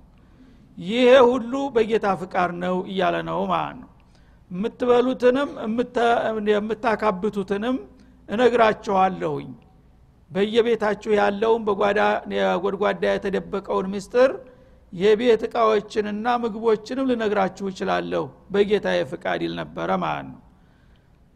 ይሄ 0.77 1.09
ሁሉ 1.29 1.53
በጌታ 1.75 2.07
ፍቃድ 2.21 2.51
ነው 2.63 2.77
እያለ 2.91 3.15
ነው 3.29 3.41
ማለት 3.53 3.77
ነው። 3.81 3.89
የምትበሉትንም 4.51 5.49
የምታካብቱትንም 6.53 7.77
እነግራቸዋለሁኝ። 8.29 9.51
በየቤታችሁ 10.31 11.11
ያለውን 11.19 11.61
በጓድጓዳ 11.67 13.05
የተደበቀውን 13.09 13.87
ምስጥር 13.93 14.29
የቤት 14.93 15.41
እቃዎችንና 15.47 16.25
ምግቦችንም 16.41 17.07
ልነግራችሁ 17.11 17.65
ይችላለሁ 17.71 18.23
በጌታ 18.53 18.87
ፍቃድ 19.11 19.41
ይል 19.45 19.53
ነበረ 19.61 19.89
ማለት 20.03 20.27
ነው። 20.31 20.39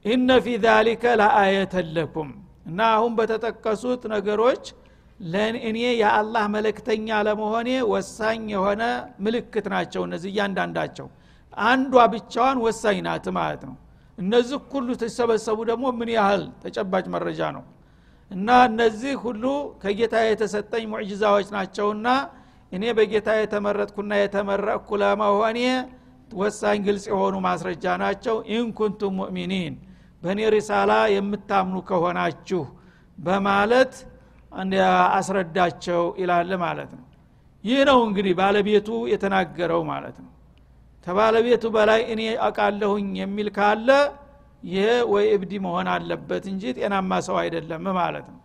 ኢነ 0.05 0.29
ፊ 0.43 0.57
ዛሊከ 0.65 1.03
ለአየተን 1.21 1.87
ለኩም። 1.95 2.29
እና 2.67 2.79
አሁን 2.95 3.11
በተጠቀሱት 3.19 4.03
ነገሮች 4.13 4.63
እኔ 5.63 5.77
የአላህ 6.01 6.43
መለክተኛ 6.55 7.07
ለመሆኔ 7.27 7.69
ወሳኝ 7.91 8.41
የሆነ 8.53 8.83
ምልክት 9.25 9.65
ናቸው 9.73 10.01
እነዚህ 10.07 10.29
እያንዳንዳቸው። 10.33 11.07
አንዷ 11.67 12.03
ብቻዋን 12.13 12.57
ወሳኝ 12.65 12.97
ናት 13.07 13.27
ማለት 13.37 13.61
ነው። 13.69 13.75
እነዚህ 14.17 14.59
ሁሉ 14.71 14.89
ተሰበሰቡ 15.01 15.57
ደግሞ 15.71 15.85
ምን 15.99 16.09
ያህል 16.15 16.43
ተጨባጭ 16.63 17.05
መረጃ 17.15 17.41
ነው? 17.57 17.63
እና 18.31 18.47
እነዚህ 18.69 19.13
ሁሉ 19.23 19.43
ከጌታ 19.81 20.15
የተሰጠኝ 20.25 20.83
ሙዕጅዛዎች 20.93 21.47
ናቸውና 21.55 22.07
እኔ 22.71 22.83
በጌታ 22.97 23.29
የተመረጥኩና 23.37 24.13
የተመረቅኩ 24.19 24.89
ለመሆኔ 25.01 25.59
ወሳኝ 26.35 26.77
ግልጽ 26.87 27.05
የሆኑ 27.11 27.35
ማስረጃ 27.45 27.85
ናቸው። 28.01 28.35
ኢንኩንቱም 28.55 29.13
ሙእሚኒን 29.19 29.75
በእኔ 30.23 30.39
ሪሳላ 30.55 30.91
የምታምኑ 31.13 31.75
ከሆናችሁ 31.89 32.63
በማለት 33.17 33.93
አስረዳቸው 35.17 36.01
ይላል 36.21 36.51
ማለት 36.63 36.91
ነው። 36.97 37.03
ይህ 37.63 37.79
ነው 37.89 37.99
እንግዲህ 38.07 38.33
ባለቤቱ 38.39 38.89
የተናገረው 39.11 39.81
ማለት 39.91 40.17
ነው። 40.23 40.31
ከባለቤቱ 41.07 41.63
በላይ 41.75 42.01
እኔ 42.13 42.21
አቃለሁኝ 42.47 43.07
የሚል 43.21 43.49
ካለ 43.57 43.89
ይህ 44.67 44.89
ወይ 45.11 45.25
እብዲ 45.35 45.53
መሆን 45.65 45.87
አለበት 45.93 46.45
እንጂ 46.51 46.63
ጤናማ 46.77 47.11
ሰው 47.27 47.35
አይደለም 47.41 47.85
ማለት 47.99 48.25
ነው 48.31 48.39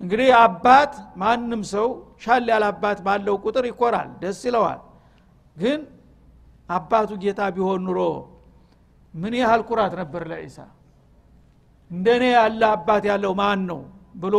እንግዲህ 0.00 0.28
አባት 0.40 0.92
ማንም 1.20 1.62
ሰው 1.72 1.86
ሻል 2.24 2.44
ያለ 2.52 2.64
አባት 2.72 2.98
ባለው 3.06 3.36
ቁጥር 3.44 3.64
ይኮራል 3.70 4.08
ደስ 4.20 4.40
ይለዋል። 4.48 4.80
ግን 5.56 5.80
አባቱ 6.68 7.10
ጌታ 7.22 7.40
ቢሆን 7.56 7.80
ኑሮ 7.86 8.00
ምን 9.14 9.34
ያህል 9.40 9.62
ኩራት 9.68 9.92
ነበር 10.00 10.22
ለኢሳ 10.30 10.58
እንደኔ 11.90 12.24
ያለ 12.34 12.62
አባት 12.74 13.04
ያለው 13.10 13.32
ማን 13.40 13.60
ነው 13.70 13.80
ብሎ 14.22 14.36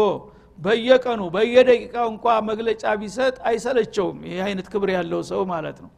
በየቀኑ 0.60 1.22
በየደቂቃው 1.36 2.08
እንኳ 2.13 2.26
መግለጫ 2.50 2.84
ቢሰጥ 3.02 3.36
አይሰለቸውም። 3.50 4.17
ይህ 4.30 4.39
አይነት 4.48 4.67
ክብር 4.74 4.89
ያለው 4.95 5.22
ሰው 5.32 5.41
ማለት 5.52 5.78
ነው። 5.84 5.91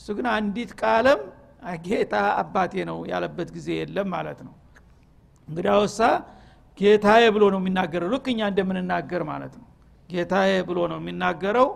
እሱ 0.00 0.08
ግን 0.16 0.26
አንዲት 0.34 0.70
ቃለም 0.80 1.20
ጌታ 1.86 2.14
አባቴ 2.40 2.74
ነው 2.90 2.98
ያለበት 3.10 3.48
ጊዜ 3.56 3.68
የለም 3.80 4.08
ማለት 4.14 4.40
ነው። 4.46 4.54
እንግዲህ 5.48 5.70
አወሳ 5.74 6.00
ጌታዬ 6.78 7.24
ብሎ 7.34 7.44
ነው 7.54 7.60
የሚናገረው። 7.62 8.08
ልክ 8.14 8.26
እኛ 8.32 8.40
እንደምንናገር 8.50 9.22
ማለት 9.30 9.54
ነው። 9.60 9.66
ጌታዬ 10.08 10.50
ብሎ 10.68 10.78
ነው 10.92 10.98
የሚናገረው። 11.02 11.68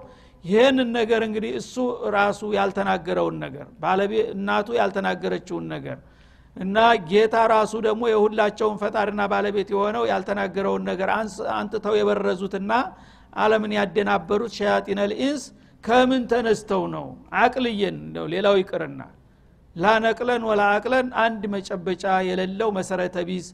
ይህንን 0.44 0.88
ነገር 0.98 1.20
እንግዲህ 1.26 1.52
እሱ 1.60 1.74
ራሱ 2.14 2.40
ያልተናገረውን 2.56 3.36
ነገር 3.44 3.66
ባለቤ 3.82 4.12
እናቱ 4.34 4.68
ያልተናገረችውን 4.78 5.66
ነገር 5.74 5.98
እና 6.56 6.76
ጌታ 7.10 7.34
ራሱ 7.52 7.72
ደግሞ 7.86 8.02
የሁላቸውን 8.10 8.76
ፈጣሪና 8.82 9.22
ባለቤት 9.32 9.68
የሆነው 9.74 10.04
ያልተናገረውን 10.10 10.82
ነገር 10.90 11.10
አንጥተው 11.56 11.94
የበረዙትና 11.98 12.72
አለምን 13.36 13.72
ያደናበሩት 13.78 14.52
ሸያጢን 14.58 15.00
ልኢንስ 15.10 15.44
ከምን 15.84 16.22
ተነስተው 16.30 16.82
ነው? 16.94 17.06
አቅልየን 17.40 17.96
እንደው 18.02 18.26
ሌላው 18.32 18.54
ይቅርና 18.60 19.00
ላነቅለን 19.76 20.42
ወላ 20.48 20.62
አቅለን 20.74 21.06
አንድ 21.22 21.42
መጨበጫ 21.54 22.04
የሌለው 22.28 22.70
መሰረተ 22.78 23.16
ቢስ 23.28 23.46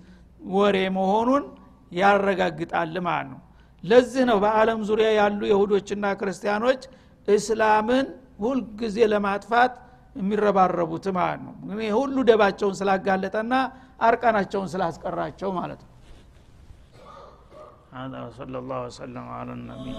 ወሬ 0.56 0.78
መሆኑን 0.98 1.44
ያረጋግጣል 1.92 2.96
ማለት 3.08 3.28
ነው 3.34 3.40
ለዚህ 3.84 4.24
ነው 4.30 4.38
በአለም 4.44 4.80
ዙሪያ 4.90 5.08
ያሉ 5.20 5.42
የሁዶችና 5.52 6.06
ክርስቲያኖች 6.20 6.82
እስላምን 7.28 8.06
ሁልጊዜ 8.44 8.98
ለማጥፋት 9.14 9.74
የሚረባረቡት 10.16 11.06
ማለት 11.18 11.42
ነው 11.46 11.54
ሁሉ 12.00 12.16
ደባቸውን 12.30 12.78
ስላጋለጠና 12.82 13.54
አርቀናቸውን 14.10 14.70
ስላስቀራቸው 14.76 15.52
ማለት 15.62 15.82
ነው 15.86 15.92
هذا 17.94 18.20
وصلى 18.28 18.58
الله 18.58 18.80
وسلم 18.88 19.26
على 19.30 19.52
النبي 19.54 19.94